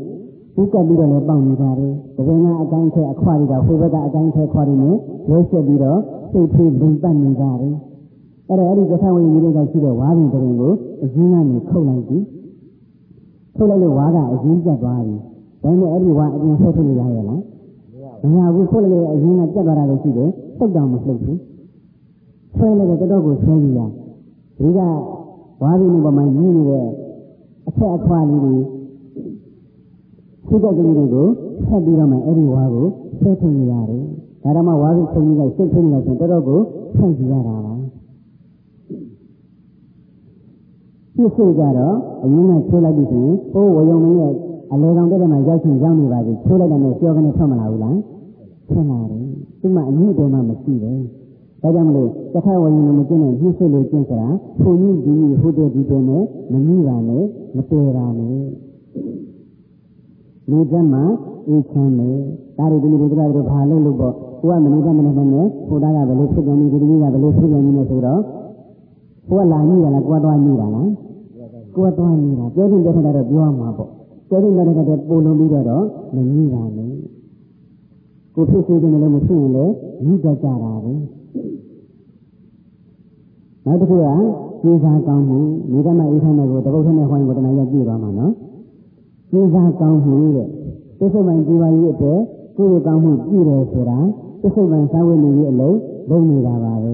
[0.59, 4.95] ဥကပ်ပြီးတော့လည်းပေါက်နေကြတယ်။ဒီကနေ့အတိုင်းထဲအခွာတွေကဟိုဘက်ကအတိုင်းထဲခွာတွေနဲ့
[5.29, 5.99] လွှဲဆက်ပြီးတော့
[6.31, 7.75] စိတ်ထိလိမ်ပတ်နေကြတယ်။
[8.49, 12.17] အဲ့တော့အဲ့ဒီကထဝိညာဉ်တွေကရှိတဲ့ဝါးပင်တရင်ကိုအရင်းကနေခုတ်လိုက်ပြီ။
[13.55, 15.15] ခုတ်လိုက်လို့ဝါးကအရင်းကျက်သွားပြီ။
[15.63, 17.39] ဒါနဲ့အဲ့ဒီဝါအပြင်ဆက်ထုတ်လို့ရရဲ့လား။
[18.31, 21.37] မရဘူးခုတ်လိုက်လို့အရင်းကကျက်သွားတာလို့ရှိတယ်။စိတ်တောင်မလှုပ်ဘူး။
[22.55, 23.81] ဆွဲလိုက်တော့တော်ကိုဆွဲကြည့်ရ။
[24.59, 24.79] ဒီက
[25.63, 26.87] ဝါးပင်ပေါ်မှာရင်းနေတဲ့
[27.67, 28.55] အထက်အခွာလေးတွေ
[30.51, 31.27] စိတ်ကလေးတွေကို
[31.65, 32.87] ဆက်ပြီးတော့မှအဲ့ဒီဝါကို
[33.19, 34.03] ဆွဲထုတ်ရတယ်။
[34.43, 36.59] ဒါတော့မှဝါကိုထုံကြီးလိုက်စိတ်ထုံကြီးလိုက်ဆိုတော်တော်ကို
[36.97, 37.73] ဆန့်ကြည့်ရတာပါ။
[41.15, 44.33] ပြည့်စုံကြတော့အရင်ကချိုးလိုက်ပြီဆိုရင်ဟိုးဝယုံမင်းရဲ့
[44.71, 47.97] အလေကောင်တဲ့မှာရောက်ချင်ရောက်နေပါပြီချိုးလိုက်တဲ့ကြောကနေထွက်မလာဘူးလား
[48.69, 49.25] ထွက်လာတယ်။
[49.61, 50.99] ဒီမှာအမှုတော်မှမရှိဘူး။
[51.61, 54.27] ဒါကြောင့်မလို့တစ်ခါဝယုံမကျင်းတဲ့ညှိစစ်လို့ကျင့်ကြတာ
[54.61, 57.23] ဘုံကြီးဒီဟိုတဲ့ဒီတဲ့နဲ့မမိပါနဲ့
[57.55, 58.45] မပေပါနဲ့။
[60.51, 61.03] လူတက်မှာ
[61.47, 62.17] အေးချမ်းတယ်
[62.57, 68.21] ဒါတွေဒီလိုတွေတို့ဘာလို့လို့ပေါ့ကိုကမနေတတ်မနေတတ်နဲ့ဟိုသားကဘယ်လိုဖြစ်ပြန်နေဒီတကြီးကဘယ်လိုဖြစ်ပြန်နေလဲဆိုတော့
[69.29, 70.89] ကိုကလာညိရလားကိုကသွားညိတာလား
[71.75, 73.89] ကိုကသွားညိတာပြောတင်ပြောထတာတော့ပြောမှာပေါ့
[74.29, 75.85] ပြောတင်ပြောထတာပုံလုံးပြီးတော့
[76.15, 76.93] မညိပါနဲ့
[78.35, 79.73] ကိုဖြစ်စေတယ်လည်းမဖြစ်ရင်လည်း
[80.05, 80.93] ညိတတ်ကြတာပဲ
[83.65, 84.05] နောက်တစ်ခုက
[84.61, 85.39] ကျေးဇာကောင်းမှု
[85.71, 88.31] မိဓမ္မအိဋ္ဌနဲ့ကိုတပုတ်နဲ့ဟောရင်ကိုတဏှာရပြည့်သွားမှာနော်
[89.31, 90.47] ကျေးဇာကောင်းမှုတဲ့
[90.99, 92.19] သစ္စာမှန်ဒီပါရေးအတွက်
[92.57, 93.99] ကိုယ်ကောင်းမှုပြည့်တယ်ဆိုတာ
[94.41, 95.77] သစ္စာမှန်သာဝိနည်းအလုံး
[96.09, 96.93] လုံးနေတာပါပဲ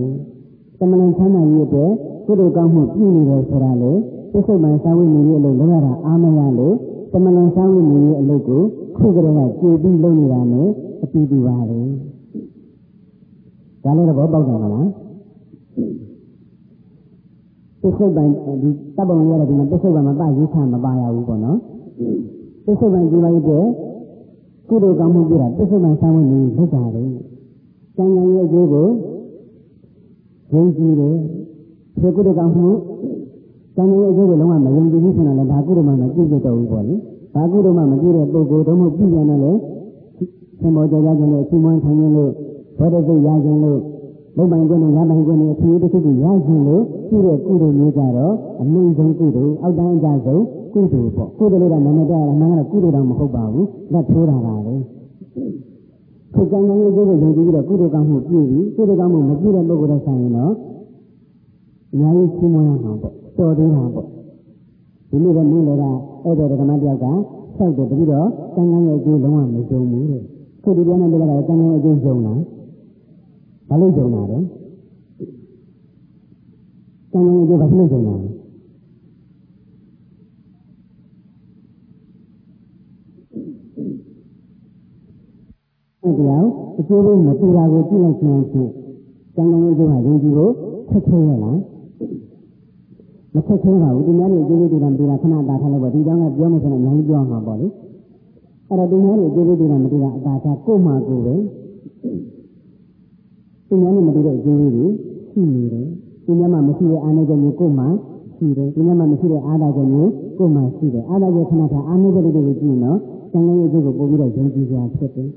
[0.80, 1.92] တမလန်ချမ်းသာရေးအတွက်
[2.26, 3.92] ကိုယ်ကောင်းမှုပြည့်နေတယ်ဆိုတာလေ
[4.32, 6.76] သစ္စာမှန်သာဝိနည်းအလုံးလုံးရတာအားမရလို့
[7.12, 8.62] တမလန်သာဝိနည်းအလုံးကို
[8.98, 10.68] ခုကလေးကကြည်ပြီးလုံးနေတာနဲ့
[11.04, 11.80] အတူတူပါပဲ
[13.84, 14.88] ဒါလည်းတော့ပေါက်တယ်မလား
[17.82, 18.30] ပစ္စုပန်
[18.62, 21.58] ဒီတပ်ပုံရတဲ့ဒီမှာပစ္စုပန်မပရေးချမပါရဘူးပေါ့နော်
[22.66, 23.66] ပစ္စုပန်ဒီလိုက်တဲ့
[24.70, 27.04] ကုသိုလ်ကောင်းမှုပြတာပစ္စုပန်ဆောင်းဝင်နေလက်တာလေ
[27.96, 28.88] ကျန်ကျန်ရဲ့အကျိုးကို
[30.52, 31.16] ယုံကြည်တယ်
[32.00, 32.68] ဒီကုသိုလ်ကောင်းမှု
[33.76, 36.96] ကျန်ကျန်ရဲ့အကျိုးကိုလုံးဝမယုံကြည်ဘူးဆိုတော့လည်းဒါကုသိုလ်မှမကြည့်တော့ဘူးပေါ့လေ
[37.34, 39.52] ဘာကုသိုလ်မှမကြည့်တဲ့ပုဂ္ဂိုလ်တို့မှပြည်ပြန်တော့လေ
[40.62, 42.32] သင်္ဘောကြောကြခြင်းနဲ့အချင်းမွန်းထိုင်ခြင်းလို့
[42.78, 43.82] ဘောဓစိတ်ရခြင်းလို့
[44.38, 50.44] လုံပိုင်ခွင့်နဲ့ရပိုင်ခွင့်နဲ့အထူးတစ်ခုကိုရခြင်းလို့ပြုတဲ့ကုသိုလ်မျိုးကြတော့အမြင့်ဆုံးကုသိုလ်အောက်တန်းအကြဆုံး
[50.78, 54.76] ကုသိုလ်ပေါ့ကုသိုလ်လို့ကနာမည်ပြရတာမှန်ကတော့ကုသိုလ်တော့မဟုတ်ပါဘူးလက်ထိုးတာပါပဲ
[56.34, 60.54] ခုကံကံရဲ့ကျိုးကိုယုံကြည်ပြီးတော့ကုသိုလ်ကောင်းမှုပြုပြီးကုသိုလ်ကောင်းမှုမပြုတဲ့ပုဂ္ဂိုလ်တွေဆိုင်ရင်တော့
[61.94, 64.08] အများကြီးရှင်းမရမှာပေါ့တော်သေးတာပေါ့
[65.10, 65.84] ဒီလိုတော့နည်းလေက
[66.24, 67.06] အဲ့တော့ဓမ္မတယောက်က
[67.58, 70.22] ဆောက်တယ်တပြီးတော့ကံကံရဲ့အကျိုးလုံးဝမယုံဘူးတဲ့
[70.64, 72.40] ခုဒီပြန်နဲ့ပြောတာကံကံရဲ့အကျိုးယုံလား
[73.70, 74.40] ဘာလို့ယုံတာလဲ
[77.12, 78.37] ကံကံရဲ့အကျိုးဘာလို့ယုံတာလဲ
[86.20, 86.46] တရား
[86.80, 88.72] အကျိုးကိုမတူတာကိုကြည့်လိုက်ခြင်းဖြင့်
[89.36, 90.52] ကံကံရဲ့အကျိုးဟာယုံကြည်ဖို့
[90.90, 91.58] ခက်ခဲရလား
[93.34, 97.68] မခက်ခဲပါဘူးဒီများတွေအကျိုးကိုတူတာမတူတာခဏတာထားလိုက်ပေါ့ဒီကြောင့်ကပြောမှဆိုရင်အများကြီးပြောမှာပေါ့လေ
[98.68, 101.36] အဲ့တော့ဒီများတွေအကျိုးကိုတူတာမတူတာအတာထားကို့မှာကိုပဲ
[103.68, 104.86] ဒီများနဲ့မတူတဲ့အကျိုးတွေ
[105.32, 105.88] ရှိနေတယ်
[106.26, 107.88] ဒီများမှာမရှိတဲ့အာဏာချက်မျိုးကို့မှာ
[108.36, 112.98] ရှိတယ်ဒီများမှာမရှိတဲ့အာဏာချက်မျိုးကို့မှာရှိတယ်အာဏာချက်ခဏထားအာဏာချက်တွေကိုကြည့်ရင်တော့
[113.34, 115.30] ကံကံရဲ့အကျိုးကိုပို့ပြီးတော့ယုံကြည်စရာဖြစ်တယ်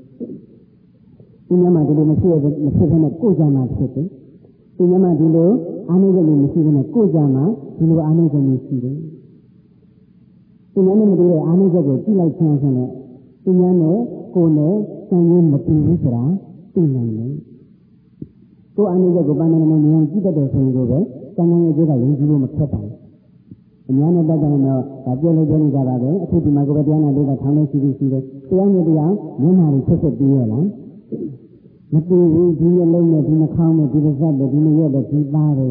[1.51, 4.07] ဒီညမှာဒီလိုမရှိရမဖြစ်ဘဲနဲ့ကိုယ်ကြမှာဖြစ်တယ်။
[4.77, 5.49] ဒီညမှာဒီလို
[5.89, 7.43] အာနိသင်မရှိဘဲနဲ့ကိုယ်ကြမှာ
[7.77, 8.97] ဒီလိုအာနိသင်ရှိတယ်။
[10.73, 12.91] ဒီညနဲ့မတူတဲ့အာနိသင်ကိုကြည့်လိုက်ခြင်းဖြင့်လည်း
[13.43, 13.97] ဒီညနဲ့
[14.35, 14.75] ကိုယ်နဲ့
[15.07, 16.23] စံရင်းမတူဘူးဆိုတာ
[16.73, 17.33] သိနိုင်တယ်။
[18.75, 20.99] ကိုယ်အာနိသင်ကိုပန်းနေနေမြင်ကြည့်တတ်တဲ့ဆိုရင်ကိုပဲ
[21.35, 22.95] စံရင်းရဲ့အကျိုးကယုံကြည်ဖို့မဖြစ်ပါဘူး။
[23.89, 24.61] အများနဲ့တက်တယ်တော့
[25.05, 29.11] ဒါပြောလို့ပြောနေကြပါပဲအခုဒီမှာကိုယ်ပဲတရားနာလို့ထောင်းလို့ရှိပြီးရှိတယ်တရားနဲ့တရား
[29.41, 30.65] မျက်နှာတွေဖြစ်ဖြစ်ပြီးရလား
[31.93, 35.69] မတူဘူးဒီအလုံးနဲ့ဒီနှာခေါင်းနဲ့ဒီပါးစပ်နဲ့ဒီနေရက်နဲ့ဒီသားတွေ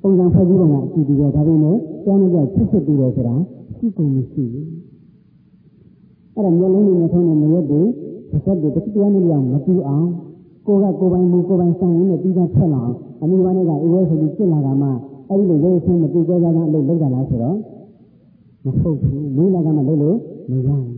[0.00, 3.34] ပုံစံဖွဲ့ပြီးတော့အကြည့်ပြီးတော့ဒါပေမဲ့ကျောင်းနဲ့ချစ်ချစ်ပြီးတော့ဆိုတာ
[3.76, 4.68] ရှိကုန်မရှိဘူး
[6.34, 7.80] အဲ့ဒါမျိုးလုံးနဲ့နှာခေါင်းနဲ့နေရက်တွေ
[8.30, 10.08] ပါးစပ်တွေတစ်တရားနဲ့လောက်မတူအောင်
[10.66, 14.88] ကိုကကိုပိုင်မူကိုပိုင်ဆိုင်ရင်းနဲ့ပြီးသားထွက်လာအောင်အမိဘနဲ့ကအေဝဲဆိုပြီးပြစ်လာတာမှ
[15.28, 17.56] အဲ့ဒီလိုရေးဆင်းမတူကြကြတဲ့အလုပ်လုပ်ကြလားဆိုတော့
[18.64, 20.16] မဟုတ်ဘူးမိလာကမှလုပ်လို့
[20.50, 20.93] မရဘူး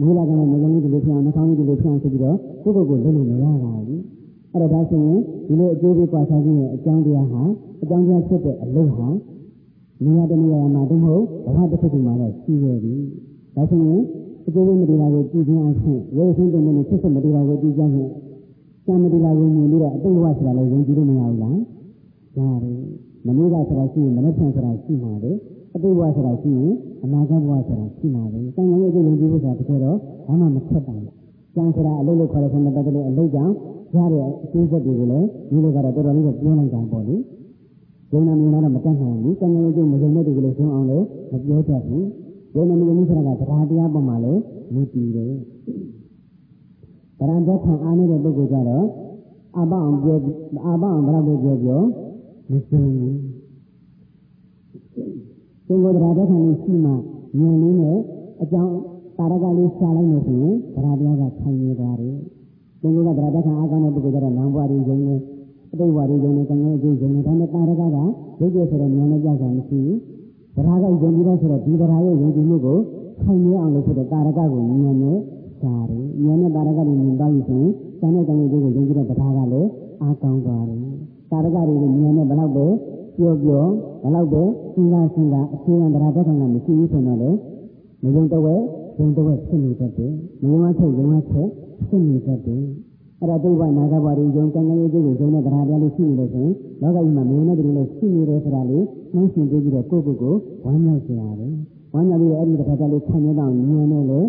[0.00, 4.02] မူလကလည်းငရုံကြီးဒီလိုဖြစ်အောင်နှာခေါင်းကြီးဒီလိုဖြစ်အောင်ဆိုပြီးတော့ကိုယ့်ကိုယ်ကိုလုံးလို့မရပါဘူး
[4.52, 7.42] အဲ့တော့ဒါဆိုရင်ဒီလိုအကျိုးပေးကွာခြားခြင်းရဲ့အကြောင်းတရားဟာ
[7.82, 9.08] အကြောင်းတရားဖြစ်တဲ့အလုပ်ဟာ
[10.04, 12.94] နေရာတနေရာမှာတော့မဟုတ်ဘာတစ်ခုတည်းမှာတော့ရှိရပြီ
[13.54, 14.02] ဒါဆိုရင်
[14.46, 18.10] အကျိုးပေးမတရားကိုကြည့်ခြင်းအဖြစ်ဝေဆင်းတဲ့နေဖြစ်ဆက်မတရားကိုကြည့်ကြခြင်း
[18.86, 21.56] စံမတရားကိုမြင်ပြီးတော့အတိတ်ဝဆိုတာလည်းယုံကြည်လို့မရဘူးလား
[22.36, 22.78] ရတယ်
[23.26, 25.32] မနည်းကဆိုတာရှိရင်မနေ့ဖြန်ဆိုတာရှိမှာလေ
[25.76, 26.72] အတိတ်ဘဝဆိုတာရှိရင်
[27.04, 31.12] အနာဂတ်ဘဝဆိုတာရှိမှာပဲ။တန်ရုံရဲ့အကျိုးယုံကြည်ဖို့ဆိုတာတကယ်တော့ဘာမှမထွက်ပါဘူး။
[31.54, 33.54] ကျန်ဆိုတာအလုပ်လုပ်ခေါ်တဲ့ဆန္ဒပတ်တဲ့အလုပ်ကြောင့်
[33.96, 37.16] ရတဲ့အကျိုးဆက်တွေကိုလည်းဒီလိုကတော့တော်တော်လေးပြောလိုက်တာပေါ့လေ။
[38.12, 42.02] ယုံနာမြင်လာတော့မတတ်နိုင်ဘူး။တန်ရုံရဲ့အကျိုးမယုံတဲ့တွေကိုလည်းရှင်းအောင်လည်းမပြောတတ်ဘူး။
[42.54, 44.40] ယုံနာမြင်မှုဆိုတာကတရားတရားပေါ်မှာလည်း
[44.72, 45.32] မူတည်တယ်။
[47.18, 48.84] တရားသက်ခံအားနေတဲ့ပုဂ္ဂိုလ်ကြတော့
[49.58, 50.18] အပအောင်ပြော
[50.66, 51.80] အပအောင်ဘယ်တော့ပြောပြော
[52.50, 53.14] မစုံဘူး။
[55.68, 56.94] သင်္ကိုယ်တရားတက်ခံလို့ရှိမှဉာ
[57.48, 57.98] ဏ်လေးနဲ့
[58.42, 58.74] အကြောင်း
[59.18, 62.16] တာရကလေးရှားလိုက်လို့ဆိုရင်တရားတရားကခံရပါတယ်။
[62.80, 65.14] သင်္ကိုယ်ကတရားတက်ခံအားကောင်းတဲ့ပုဂ္ဂိုလ်ကတော့နောင်ဘဝတွေယုံနေ
[65.72, 67.96] အတိတ်ဘဝတွေယုံနေကံကောင်းအကျိုးယုံနေဒါနဲ့တာရကက
[68.40, 69.96] ရုပ်ရဆိုတဲ့ဉာဏ်နဲ့ကြောက်တာမရှိဘူး။
[70.56, 72.78] တရားကယုံကြည်တဲ့ဆိုတော့ဒီတရားရဲ့ယုံကြည်မှုကို
[73.22, 75.18] ခံရအောင်လို့ဆိုတဲ့တာရကကိုဉာဏ်နဲ့
[75.60, 79.68] ရှားတယ်။ဉာဏ်နဲ့တာရကတွေမြင်သွားပြီဆိုရင်ကံနဲ့ကံရဲ့အကျိုးကိုယုံကြည်တဲ့တရားကလည်း
[80.02, 80.80] အားကောင်းသွားတယ်။
[81.30, 82.66] တာရကတွေဉာဏ်နဲ့ဘယ်တော့ပဲ
[83.16, 83.64] ပြောပြော
[84.02, 84.42] ဘယ်လောက်ပဲ
[84.74, 87.30] စဉ်းစားစဉ်းစားအခြေခံတရားတက်ခံတာမရှိဘူးဆိုတော့လေ
[88.02, 88.54] မယုံတော့ဝဲ
[88.96, 91.48] ဇုံတစ်ဝက်ဖြစ်နေတတ်တယ်။မြင်ဝချက်ရုံဝချက်
[91.86, 92.62] ဖြစ်နေတတ်တယ်။
[93.20, 101.52] အဲ့ဒါဒုဗ္ဗနာဂဘဝရင်ယုံကံကံရဲ့ကျိုးကိုယုံတဲ့တရားတရားလေးရှိနေလို့ဆိုရင်လောကကြီးမှာမြင်တဲ့တူလေးရှိနေတယ်ဆိုတာလေးနှိုင်းရှင်ပြပြီးတော့ကိုယ့်ကိုယ်ကိုဝမ်းမြောက်ကြရတယ်။
[101.92, 104.20] ဝမ်းမြောက်ပြီးတော့အဲ့ဒီတစ်ခါတည်းလေးခံရတော့မြင်နေလေ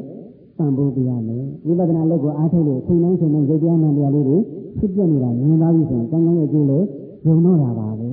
[0.57, 4.37] ပံ့ပိုးပြရမယ်ဝိပဿနာလက်ကိုအားထုတ်လို့ချိန်တိုင်းချိန်တိုင်းရုပ်တရားနဲ့တရားလေးတွေ
[4.77, 6.85] ဖြစ်ပြနေတာမြင်သွားပြီဆိုရင်ကံကံရဲ့အကျိုးလေး
[7.27, 8.09] ယုံတော့တာပါပဲ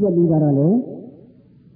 [0.00, 0.68] ပြက်ပြီးတော့လေ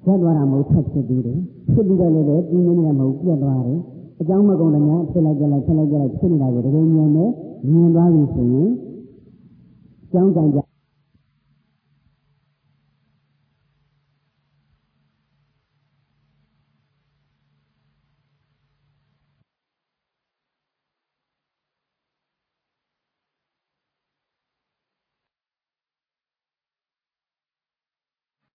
[0.06, 1.38] ရက်သွားတာမဟုတ်ဆက်ဖြစ်ပြီးတယ်
[1.72, 3.80] ဖြစ်ပြီးတော့လည်းပဲဒီနည်းနဲ့မဟုတ်ပြက်သွားတယ်
[4.20, 7.24] အကြောင်းမကုန်လည်းများဖြစ်လိုက်ကြလိုက်ဖြစ်လိုက်ကြလိုက်ဖြစ်နေတာကိုတကယ်မြင်နေ
[7.70, 8.70] မြင်သွားပြီဆိုရင်
[10.12, 10.58] ကြောင်းကံကြ